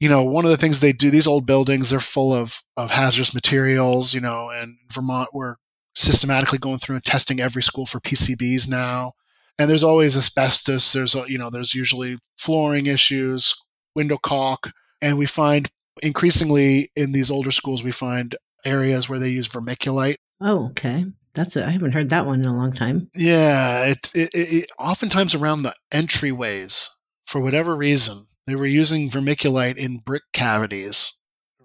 [0.00, 2.90] you know, one of the things they do, these old buildings, they're full of, of
[2.90, 5.56] hazardous materials, you know, and Vermont, we're
[5.94, 9.12] systematically going through and testing every school for PCBs now.
[9.58, 10.92] And there's always asbestos.
[10.92, 13.54] There's, you know, there's usually flooring issues,
[13.94, 14.70] window caulk.
[15.00, 15.70] And we find
[16.02, 18.36] increasingly in these older schools, we find
[18.66, 20.16] areas where they use vermiculite.
[20.42, 21.06] Oh, okay.
[21.32, 23.10] That's I haven't heard that one in a long time.
[23.14, 26.88] Yeah, it, it, it oftentimes around the entryways
[27.26, 31.20] for whatever reason they were using vermiculite in brick cavities.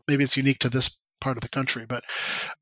[0.08, 2.04] Maybe it's unique to this part of the country, but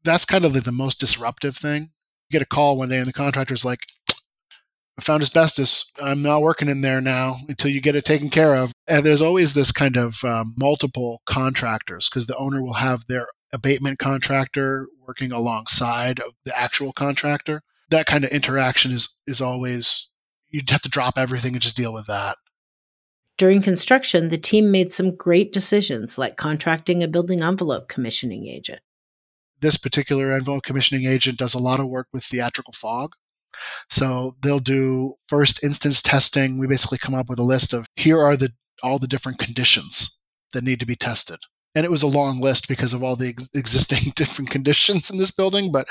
[0.03, 1.91] that's kind of the, most disruptive thing.
[2.29, 3.79] You get a call one day and the contractor's like,
[4.97, 5.93] I found asbestos.
[6.01, 8.73] I'm not working in there now until you get it taken care of.
[8.85, 13.27] And there's always this kind of um, multiple contractors because the owner will have their
[13.53, 17.61] abatement contractor working alongside of the actual contractor.
[17.89, 20.09] That kind of interaction is is always
[20.49, 22.35] you'd have to drop everything and just deal with that.
[23.39, 28.81] During construction, the team made some great decisions like contracting a building envelope commissioning agent.
[29.61, 33.13] This particular envelope commissioning agent does a lot of work with theatrical fog.
[33.89, 36.59] So they'll do first instance testing.
[36.59, 38.51] We basically come up with a list of here are the
[38.83, 40.19] all the different conditions
[40.51, 41.39] that need to be tested.
[41.75, 45.17] And it was a long list because of all the ex- existing different conditions in
[45.17, 45.87] this building, but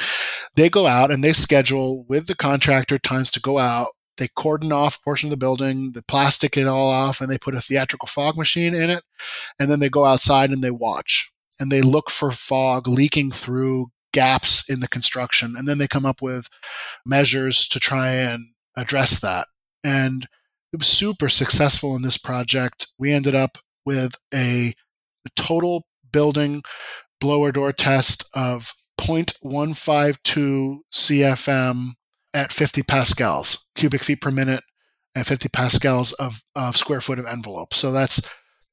[0.54, 3.88] they go out and they schedule with the contractor times to go out.
[4.18, 7.38] They cordon off a portion of the building, they plastic it all off, and they
[7.38, 9.04] put a theatrical fog machine in it.
[9.58, 13.88] And then they go outside and they watch and they look for fog leaking through
[14.12, 15.54] gaps in the construction.
[15.56, 16.48] And then they come up with
[17.04, 19.46] measures to try and address that.
[19.82, 20.28] And
[20.72, 22.88] it was super successful in this project.
[22.98, 24.74] We ended up with a,
[25.26, 26.62] a total building
[27.20, 31.90] blower door test of 0.152 CFM
[32.34, 34.62] at 50 pascals, cubic feet per minute,
[35.14, 37.74] at 50 pascals of, of square foot of envelope.
[37.74, 38.20] So that's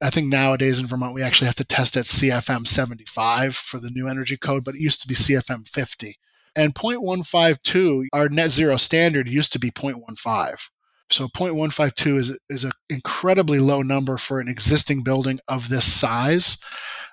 [0.02, 3.90] I think nowadays in Vermont, we actually have to test at CFM 75 for the
[3.90, 6.18] new energy code, but it used to be CFM 50.
[6.56, 10.70] And 0.152, our net zero standard used to be 0.15.
[11.10, 16.58] So 0.152 is, is an incredibly low number for an existing building of this size.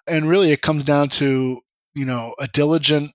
[0.06, 1.60] And really, it comes down to,
[1.94, 3.12] you know, a diligent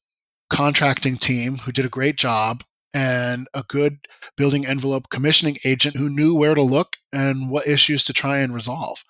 [0.49, 2.63] contracting team who did a great job
[2.93, 3.99] and a good
[4.35, 8.53] building envelope commissioning agent who knew where to look and what issues to try and
[8.53, 9.03] resolve.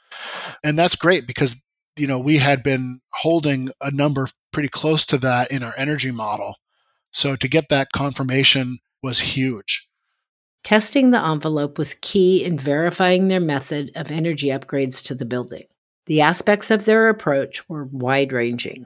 [0.64, 1.64] And that's great because
[1.98, 6.12] you know we had been holding a number pretty close to that in our energy
[6.12, 6.56] model.
[7.12, 9.88] So to get that confirmation was huge.
[10.64, 15.64] Testing the envelope was key in verifying their method of energy upgrades to the building.
[16.08, 18.86] The aspects of their approach were wide ranging.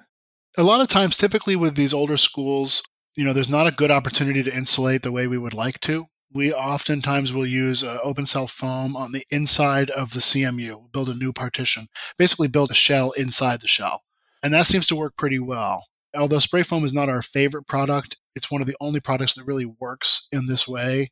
[0.58, 2.84] A lot of times, typically with these older schools,
[3.16, 6.06] you know, there's not a good opportunity to insulate the way we would like to.
[6.34, 11.10] We oftentimes will use uh, open cell foam on the inside of the CMU, build
[11.10, 11.88] a new partition,
[12.18, 14.04] basically build a shell inside the shell.
[14.42, 15.88] And that seems to work pretty well.
[16.16, 19.46] Although spray foam is not our favorite product, it's one of the only products that
[19.46, 21.10] really works in this way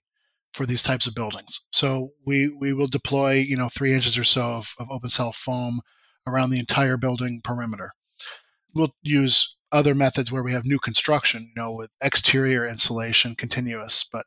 [0.53, 1.67] for these types of buildings.
[1.71, 5.33] So we, we will deploy, you know, three inches or so of, of open cell
[5.33, 5.81] foam
[6.25, 7.91] around the entire building perimeter.
[8.73, 14.03] We'll use other methods where we have new construction, you know, with exterior insulation continuous.
[14.03, 14.25] But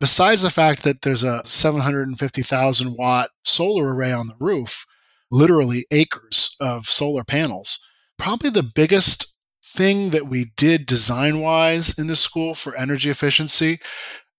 [0.00, 4.86] besides the fact that there's a 750,000 watt solar array on the roof,
[5.30, 7.78] literally acres of solar panels,
[8.18, 13.80] probably the biggest thing that we did design wise in this school for energy efficiency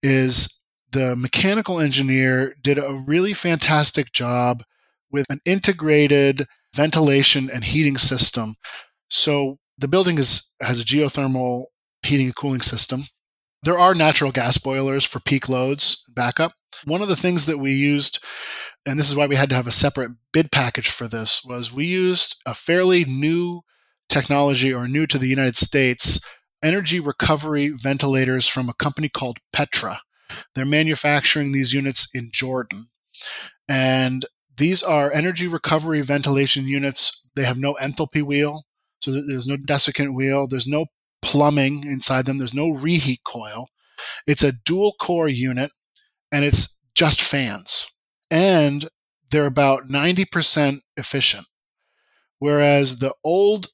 [0.02, 0.62] is
[0.92, 4.62] the mechanical engineer did a really fantastic job
[5.10, 8.54] with an integrated ventilation and heating system.
[9.08, 11.66] So the building is has a geothermal
[12.02, 13.04] heating and cooling system.
[13.62, 16.52] There are natural gas boilers for peak loads backup.
[16.84, 18.22] One of the things that we used,
[18.84, 21.72] and this is why we had to have a separate bid package for this, was
[21.72, 23.62] we used a fairly new
[24.08, 26.20] technology or new to the United States
[26.62, 30.00] energy recovery ventilators from a company called Petra.
[30.54, 32.88] They're manufacturing these units in Jordan.
[33.68, 37.24] And these are energy recovery ventilation units.
[37.34, 38.65] They have no enthalpy wheel.
[39.00, 40.86] So there's no desiccant wheel, there's no
[41.22, 43.68] plumbing inside them, there's no reheat coil.
[44.26, 45.72] It's a dual core unit
[46.32, 47.90] and it's just fans.
[48.30, 48.88] And
[49.30, 51.46] they're about 90% efficient.
[52.38, 53.68] Whereas the old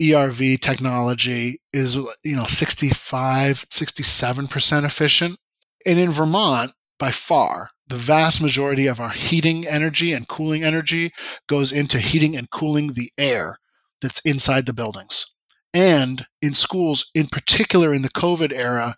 [0.00, 5.38] ERV technology is, you know, 65, 67% efficient.
[5.84, 11.12] And in Vermont, by far, the vast majority of our heating energy and cooling energy
[11.46, 13.58] goes into heating and cooling the air
[14.06, 15.34] that's inside the buildings.
[15.74, 18.94] And in schools, in particular in the COVID era,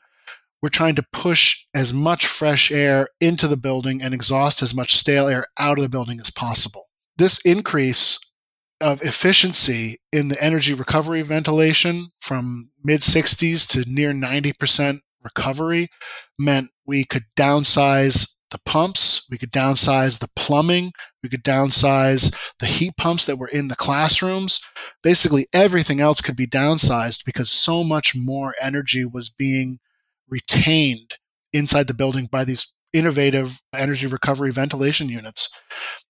[0.61, 4.95] we're trying to push as much fresh air into the building and exhaust as much
[4.95, 6.89] stale air out of the building as possible.
[7.17, 8.19] This increase
[8.83, 15.89] of efficiency in the energy recovery ventilation from mid 60s to near 90% recovery
[16.39, 20.93] meant we could downsize the pumps, we could downsize the plumbing,
[21.23, 24.61] we could downsize the heat pumps that were in the classrooms.
[25.03, 29.79] Basically, everything else could be downsized because so much more energy was being
[30.29, 31.17] retained
[31.53, 35.55] inside the building by these innovative energy recovery ventilation units.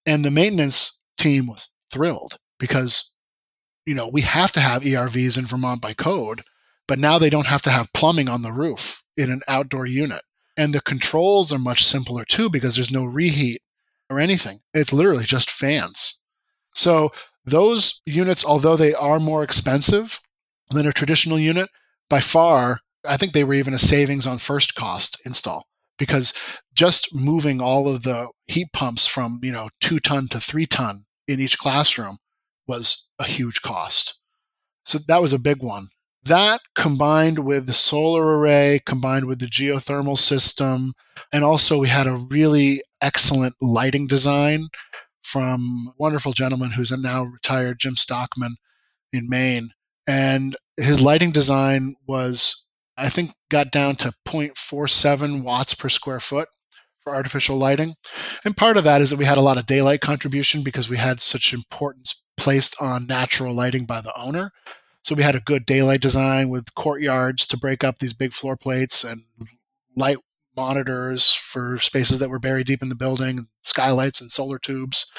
[0.06, 3.14] And the maintenance team was thrilled because,
[3.86, 6.42] you know, we have to have ERVs in Vermont by code,
[6.86, 10.22] but now they don't have to have plumbing on the roof in an outdoor unit.
[10.58, 13.62] And the controls are much simpler too because there's no reheat
[14.10, 14.58] or anything.
[14.74, 16.20] It's literally just fans.
[16.74, 17.12] So
[17.44, 20.20] those units, although they are more expensive
[20.70, 21.70] than a traditional unit,
[22.10, 26.32] by far, I think they were even a savings on first cost install because
[26.74, 31.04] just moving all of the heat pumps from, you know, two ton to three ton
[31.28, 32.16] in each classroom
[32.66, 34.18] was a huge cost.
[34.84, 35.88] So that was a big one.
[36.24, 40.92] That combined with the solar array, combined with the geothermal system,
[41.32, 44.68] and also we had a really excellent lighting design
[45.22, 48.56] from a wonderful gentleman who's now retired, Jim Stockman
[49.12, 49.70] in Maine.
[50.06, 52.66] And his lighting design was,
[52.96, 56.48] I think, got down to 0.47 watts per square foot
[57.00, 57.94] for artificial lighting.
[58.44, 60.96] And part of that is that we had a lot of daylight contribution because we
[60.96, 64.52] had such importance placed on natural lighting by the owner.
[65.08, 68.58] So we had a good daylight design with courtyards to break up these big floor
[68.58, 69.22] plates and
[69.96, 70.18] light
[70.54, 75.10] monitors for spaces that were buried deep in the building, skylights and solar tubes.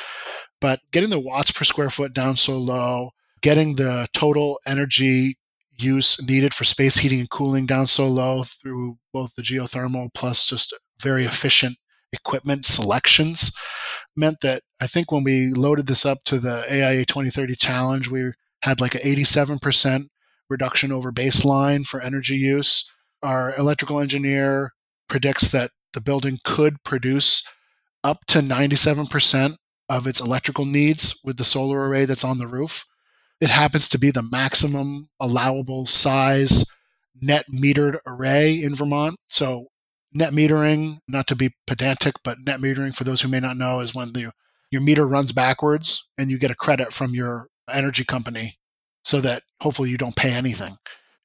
[0.61, 5.39] But getting the watts per square foot down so low, getting the total energy
[5.79, 10.47] use needed for space heating and cooling down so low through both the geothermal plus
[10.47, 10.71] just
[11.01, 11.77] very efficient
[12.13, 13.51] equipment selections
[14.15, 18.33] meant that I think when we loaded this up to the AIA 2030 challenge, we
[18.63, 20.07] had like an 87%
[20.49, 22.89] reduction over baseline for energy use.
[23.21, 24.73] Our electrical engineer
[25.07, 27.47] predicts that the building could produce
[28.03, 29.55] up to 97%
[29.89, 32.85] of its electrical needs with the solar array that's on the roof.
[33.41, 36.65] It happens to be the maximum allowable size
[37.21, 39.17] net metered array in Vermont.
[39.27, 39.67] So,
[40.13, 43.79] net metering, not to be pedantic, but net metering, for those who may not know,
[43.79, 44.31] is when the,
[44.71, 48.55] your meter runs backwards and you get a credit from your energy company
[49.03, 50.75] so that hopefully you don't pay anything.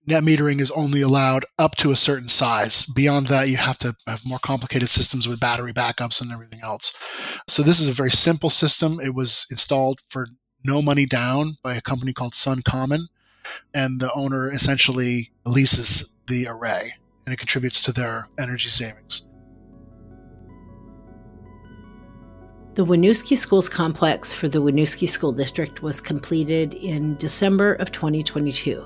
[0.07, 2.85] Net metering is only allowed up to a certain size.
[2.87, 6.95] Beyond that, you have to have more complicated systems with battery backups and everything else.
[7.49, 9.01] So, this is a very simple system.
[9.01, 10.29] It was installed for
[10.63, 13.07] no money down by a company called SunCommon,
[13.73, 16.93] and the owner essentially leases the array
[17.27, 19.27] and it contributes to their energy savings.
[22.75, 28.85] The Winooski Schools complex for the Winooski School District was completed in December of 2022.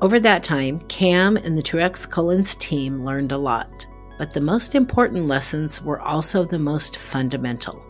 [0.00, 5.26] Over that time, Cam and the TruexCullins team learned a lot, but the most important
[5.26, 7.84] lessons were also the most fundamental.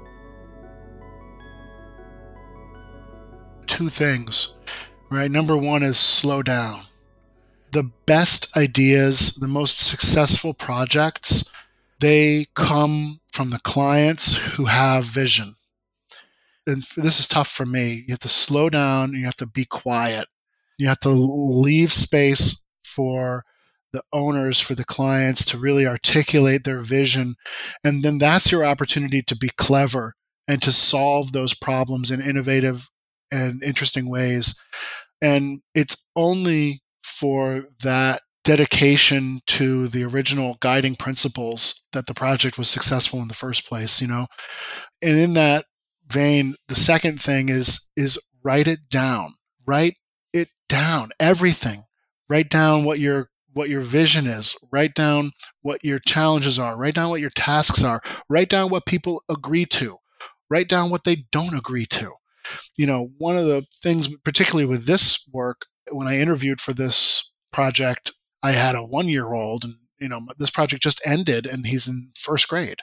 [3.68, 4.57] Two things,
[5.09, 5.30] right?
[5.30, 6.80] Number one is slow down.
[7.70, 11.49] The best ideas, the most successful projects,
[12.01, 15.55] they come from the clients who have vision.
[16.66, 18.03] And this is tough for me.
[18.09, 20.26] You have to slow down, you have to be quiet.
[20.76, 23.45] You have to leave space for
[23.93, 27.36] the owners, for the clients to really articulate their vision.
[27.84, 30.16] And then that's your opportunity to be clever
[30.49, 32.91] and to solve those problems in innovative
[33.30, 34.61] and interesting ways.
[35.22, 42.66] And it's only for that dedication to the original guiding principles that the project was
[42.66, 44.26] successful in the first place, you know.
[45.03, 45.66] And in that
[46.11, 49.32] vein, the second thing is is write it down.
[49.66, 49.96] Write
[50.32, 51.11] it down.
[51.20, 51.82] Everything.
[52.30, 54.57] Write down what your what your vision is.
[54.72, 56.74] Write down what your challenges are.
[56.74, 58.01] Write down what your tasks are.
[58.30, 59.99] Write down what people agree to.
[60.49, 62.12] Write down what they don't agree to.
[62.78, 67.30] You know, one of the things, particularly with this work, when I interviewed for this
[67.53, 68.12] project,
[68.43, 71.89] I had a one year old and you know this project just ended and he's
[71.89, 72.78] in first grade.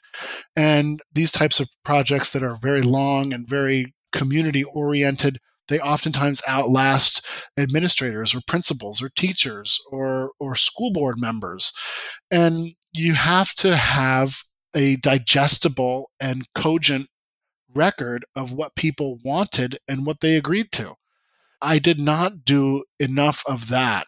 [0.55, 6.41] And these types of projects that are very long and very community oriented they oftentimes
[6.47, 7.25] outlast
[7.57, 11.73] administrators or principals or teachers or or school board members.
[12.29, 14.43] And you have to have
[14.75, 17.07] a digestible and cogent
[17.73, 20.95] record of what people wanted and what they agreed to.
[21.61, 24.05] I did not do enough of that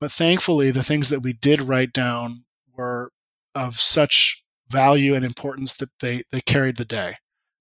[0.00, 2.44] but thankfully, the things that we did write down
[2.76, 3.12] were
[3.54, 7.14] of such value and importance that they, they carried the day.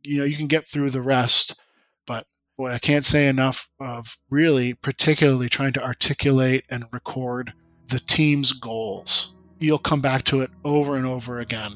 [0.03, 1.59] You know, you can get through the rest,
[2.05, 2.27] but
[2.57, 7.53] boy, I can't say enough of really, particularly trying to articulate and record
[7.88, 9.35] the team's goals.
[9.59, 11.73] You'll come back to it over and over again.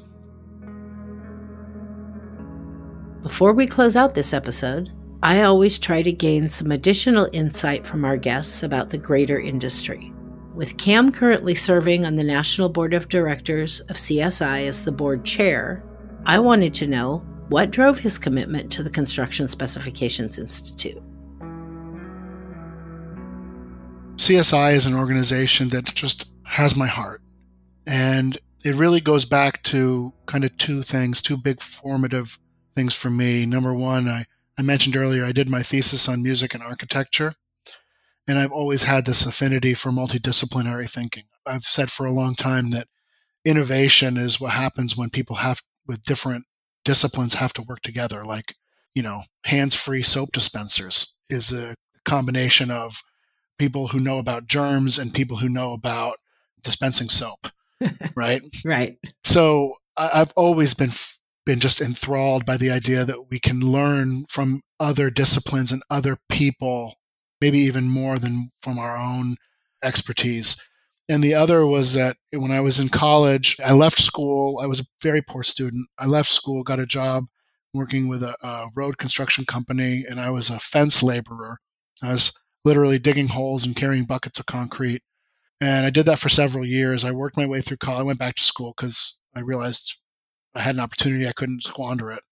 [3.24, 4.92] Before we close out this episode,
[5.24, 10.12] I always try to gain some additional insight from our guests about the greater industry.
[10.54, 15.24] With Cam currently serving on the National Board of Directors of CSI as the board
[15.24, 15.82] chair,
[16.26, 21.02] I wanted to know what drove his commitment to the Construction Specifications Institute.
[24.18, 27.22] CSI is an organization that just has my heart.
[27.88, 32.40] And it really goes back to kind of two things, two big formative
[32.76, 33.46] things for me.
[33.46, 34.26] Number one, I,
[34.60, 37.36] I mentioned earlier, I did my thesis on music and architecture.
[38.28, 41.24] And I've always had this affinity for multidisciplinary thinking.
[41.46, 42.88] I've said for a long time that
[43.44, 46.46] innovation is what happens when people have, with different
[46.86, 48.24] disciplines, have to work together.
[48.24, 48.56] Like,
[48.94, 53.02] you know, hands free soap dispensers is a combination of
[53.58, 56.18] people who know about germs and people who know about
[56.64, 57.48] dispensing soap.
[58.16, 58.42] right.
[58.66, 58.98] Right.
[59.24, 60.92] So I've always been
[61.46, 66.18] been just enthralled by the idea that we can learn from other disciplines and other
[66.30, 66.96] people,
[67.42, 69.36] maybe even more than from our own
[69.84, 70.62] expertise.
[71.10, 74.60] And the other was that when I was in college, I left school.
[74.64, 75.90] I was a very poor student.
[75.98, 77.26] I left school, got a job
[77.74, 81.60] working with a, a road construction company, and I was a fence laborer.
[82.04, 82.32] I was
[82.64, 85.02] literally digging holes and carrying buckets of concrete.
[85.60, 87.04] And I did that for several years.
[87.04, 88.02] I worked my way through college.
[88.02, 90.02] I went back to school because I realized
[90.56, 92.24] I had an opportunity, I couldn't squander it.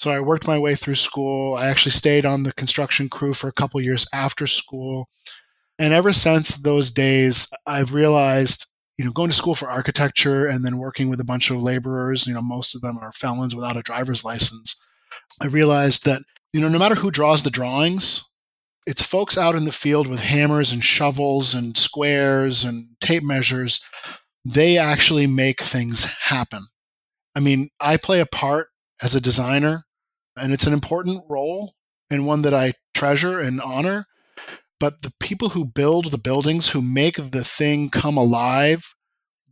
[0.00, 1.54] So I worked my way through school.
[1.54, 5.10] I actually stayed on the construction crew for a couple years after school.
[5.78, 8.64] And ever since those days, I've realized,
[8.96, 12.26] you know, going to school for architecture and then working with a bunch of laborers,
[12.26, 14.80] you know, most of them are felons without a driver's license.
[15.42, 16.22] I realized that,
[16.54, 18.30] you know, no matter who draws the drawings,
[18.86, 23.84] it's folks out in the field with hammers and shovels and squares and tape measures.
[24.46, 26.68] They actually make things happen.
[27.36, 28.68] I mean, I play a part
[29.02, 29.84] as a designer,
[30.40, 31.74] and it's an important role
[32.10, 34.06] and one that I treasure and honor.
[34.78, 38.94] But the people who build the buildings, who make the thing come alive,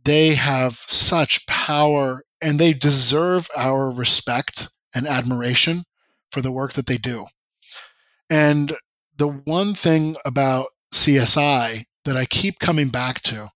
[0.03, 5.83] they have such power and they deserve our respect and admiration
[6.31, 7.27] for the work that they do.
[8.29, 8.73] And
[9.15, 13.49] the one thing about CSI that I keep coming back to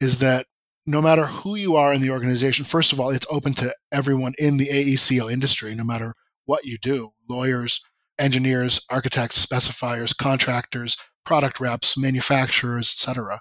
[0.00, 0.46] is that
[0.86, 4.34] no matter who you are in the organization, first of all, it's open to everyone
[4.38, 6.14] in the AECO industry, no matter
[6.46, 7.84] what you do lawyers,
[8.18, 13.40] engineers, architects, specifiers, contractors, product reps, manufacturers, etc.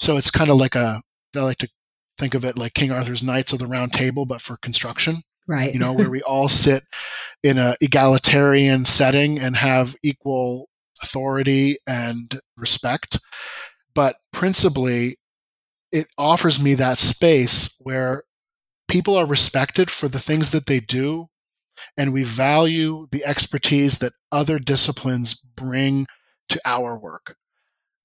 [0.00, 1.02] So it's kind of like a,
[1.34, 1.68] I like to
[2.18, 5.22] think of it like King Arthur's Knights of the Round Table, but for construction.
[5.46, 5.72] Right.
[5.72, 6.84] You know, where we all sit
[7.42, 10.68] in a egalitarian setting and have equal
[11.02, 13.18] authority and respect.
[13.94, 15.16] But principally,
[15.92, 18.24] it offers me that space where
[18.88, 21.28] people are respected for the things that they do
[21.96, 26.06] and we value the expertise that other disciplines bring
[26.48, 27.36] to our work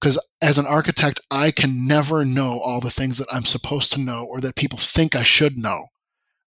[0.00, 4.00] because as an architect i can never know all the things that i'm supposed to
[4.00, 5.86] know or that people think i should know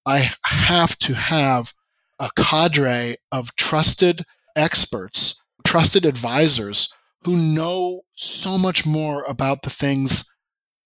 [0.05, 1.73] i have to have
[2.19, 4.23] a cadre of trusted
[4.55, 6.93] experts trusted advisors
[7.25, 10.31] who know so much more about the things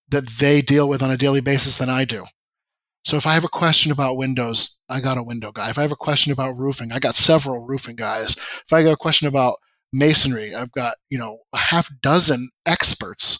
[0.07, 2.26] that they deal with on a daily basis than I do.
[3.04, 5.70] So if I have a question about windows, I got a window guy.
[5.70, 8.36] If I have a question about roofing, I got several roofing guys.
[8.36, 9.56] If I got a question about
[9.92, 13.40] masonry, I've got, you know, a half dozen experts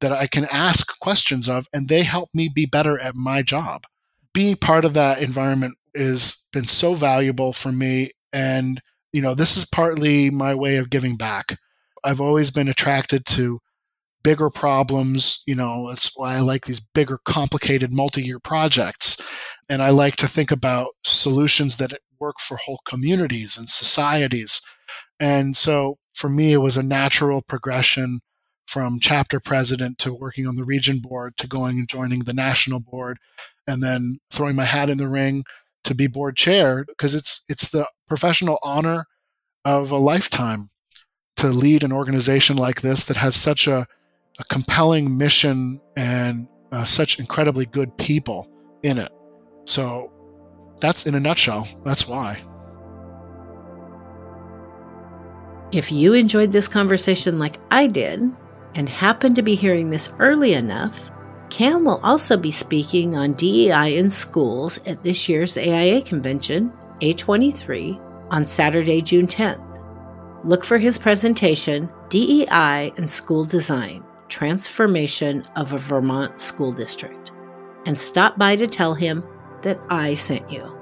[0.00, 3.84] that I can ask questions of and they help me be better at my job.
[4.32, 8.80] Being part of that environment has been so valuable for me and
[9.12, 11.58] you know, this is partly my way of giving back.
[12.04, 13.60] I've always been attracted to
[14.28, 15.42] bigger problems.
[15.46, 19.16] You know, that's why I like these bigger, complicated multi year projects.
[19.70, 24.60] And I like to think about solutions that work for whole communities and societies.
[25.18, 28.20] And so for me, it was a natural progression
[28.66, 32.80] from chapter president to working on the region board to going and joining the national
[32.80, 33.16] board
[33.66, 35.42] and then throwing my hat in the ring
[35.84, 39.06] to be board chair because it's it's the professional honor
[39.64, 40.68] of a lifetime
[41.38, 43.86] to lead an organization like this that has such a
[44.38, 48.48] a compelling mission and uh, such incredibly good people
[48.82, 49.10] in it.
[49.64, 50.12] So
[50.80, 52.40] that's in a nutshell, that's why.
[55.72, 58.22] If you enjoyed this conversation like I did
[58.74, 61.10] and happened to be hearing this early enough,
[61.50, 68.00] Cam will also be speaking on DEI in schools at this year's AIA convention, A23,
[68.30, 69.64] on Saturday, June 10th.
[70.44, 77.32] Look for his presentation, DEI and School Design Transformation of a Vermont School District,
[77.86, 79.24] and stop by to tell him
[79.62, 80.74] that I sent you.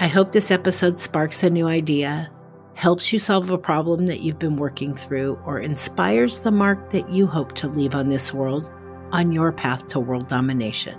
[0.00, 2.30] I hope this episode sparks a new idea,
[2.74, 7.10] helps you solve a problem that you've been working through, or inspires the mark that
[7.10, 8.72] you hope to leave on this world
[9.12, 10.98] on your path to world domination.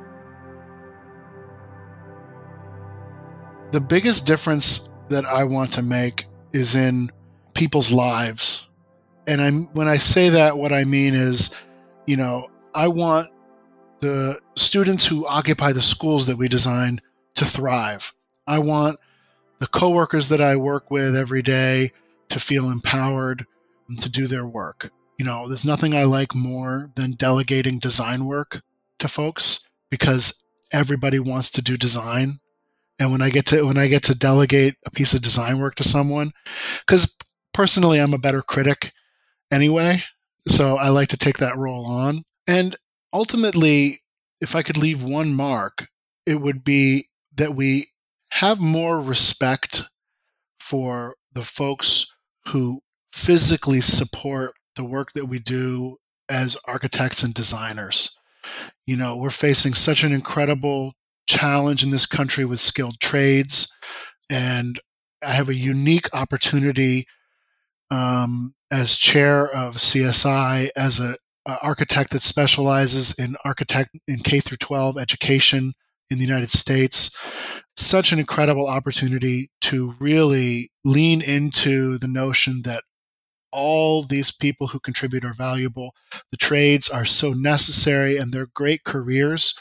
[3.72, 7.12] The biggest difference that I want to make is in
[7.56, 8.63] people's lives.
[9.28, 11.56] And I'm when I say that what I mean is,
[12.06, 13.30] you know, I want
[14.02, 17.00] the students who occupy the schools that we design
[17.36, 18.14] to thrive.
[18.46, 19.00] I want
[19.60, 21.94] the coworkers that I work with every day
[22.30, 23.46] to feel empowered
[24.00, 24.92] to do their work.
[25.18, 28.62] You know, there's nothing I like more than delegating design work
[29.00, 30.44] to folks because
[30.74, 32.40] everybody wants to do design.
[33.00, 35.76] And when I get to when I get to delegate a piece of design work
[35.76, 36.34] to someone,
[36.86, 37.16] because
[37.54, 38.92] personally I'm a better critic
[39.54, 40.04] anyway,
[40.48, 42.24] so I like to take that role on.
[42.48, 42.76] And
[43.14, 44.02] ultimately,
[44.42, 45.88] if I could leave one mark,
[46.26, 47.88] it would be that we
[48.32, 49.84] have more respect
[50.60, 52.08] for the folks
[52.48, 52.82] who
[53.14, 55.98] physically support the work that we do
[56.28, 58.18] as architects and designers.
[58.88, 60.94] You know, we're facing such an incredible
[61.28, 63.74] challenge in this country with skilled trades,
[64.30, 64.80] and
[65.22, 67.06] I have a unique opportunity
[67.92, 74.40] um, as chair of CSI as a, a architect that specializes in architect in K
[74.40, 75.74] through 12 education
[76.10, 77.16] in the United States.
[77.78, 82.84] Such an incredible opportunity to really lean into the notion that
[83.52, 85.94] all these people who contribute are valuable.
[86.32, 89.54] The trades are so necessary and they're great careers.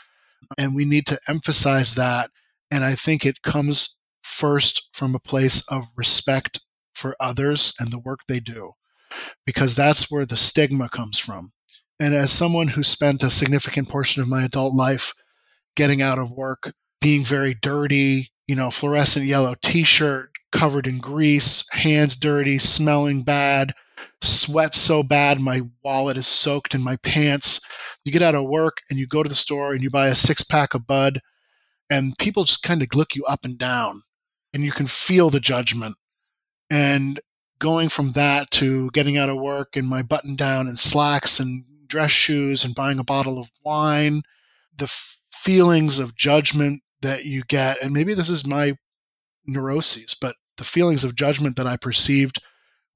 [0.56, 2.30] And we need to emphasize that.
[2.70, 6.60] And I think it comes first from a place of respect
[6.94, 8.72] for others and the work they do,
[9.46, 11.50] because that's where the stigma comes from.
[12.00, 15.12] And as someone who spent a significant portion of my adult life
[15.76, 20.98] getting out of work, being very dirty, you know, fluorescent yellow t shirt, covered in
[20.98, 23.72] grease, hands dirty, smelling bad,
[24.20, 27.60] sweat so bad my wallet is soaked in my pants.
[28.04, 30.14] You get out of work and you go to the store and you buy a
[30.14, 31.20] six pack of Bud,
[31.90, 34.02] and people just kind of look you up and down,
[34.52, 35.96] and you can feel the judgment.
[36.70, 37.20] And
[37.62, 41.64] going from that to getting out of work in my button down and slacks and
[41.86, 44.22] dress shoes and buying a bottle of wine,
[44.76, 48.76] the f- feelings of judgment that you get, and maybe this is my
[49.47, 52.40] neuroses, but the feelings of judgment that I perceived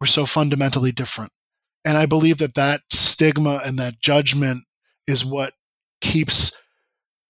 [0.01, 1.30] were so fundamentally different.
[1.84, 4.64] And I believe that that stigma and that judgment
[5.06, 5.55] is what
[6.01, 6.60] keeps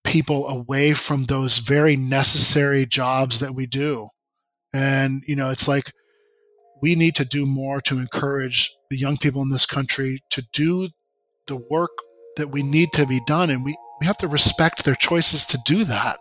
[0.05, 4.09] people away from those very necessary jobs that we do.
[4.73, 5.93] And, you know, it's like
[6.81, 10.89] we need to do more to encourage the young people in this country to do
[11.47, 11.91] the work
[12.37, 13.51] that we need to be done.
[13.51, 16.19] And we, we have to respect their choices to do that.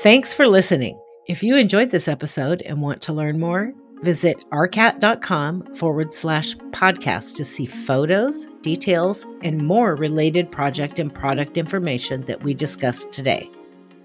[0.00, 0.98] Thanks for listening.
[1.26, 3.72] If you enjoyed this episode and want to learn more,
[4.02, 11.56] visit arcat.com forward slash podcast to see photos, details, and more related project and product
[11.56, 13.48] information that we discussed today.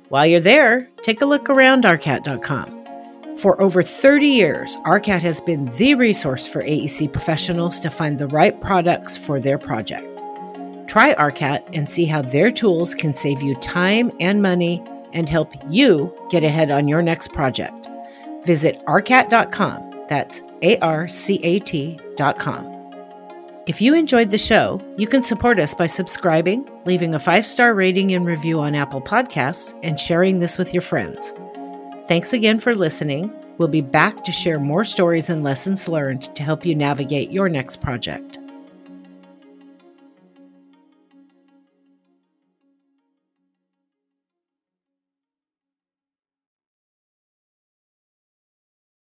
[0.09, 2.77] While you're there, take a look around arcat.com.
[3.37, 8.27] For over 30 years, ARCAT has been the resource for AEC professionals to find the
[8.27, 10.07] right products for their project.
[10.87, 15.53] Try ARCAT and see how their tools can save you time and money and help
[15.69, 17.87] you get ahead on your next project.
[18.43, 20.05] Visit arcat.com.
[20.07, 22.76] That's A R C A T.com.
[23.67, 27.73] If you enjoyed the show, you can support us by subscribing, leaving a five star
[27.73, 31.33] rating and review on Apple Podcasts, and sharing this with your friends.
[32.07, 33.29] Thanks again for listening.
[33.57, 37.49] We'll be back to share more stories and lessons learned to help you navigate your
[37.49, 38.39] next project.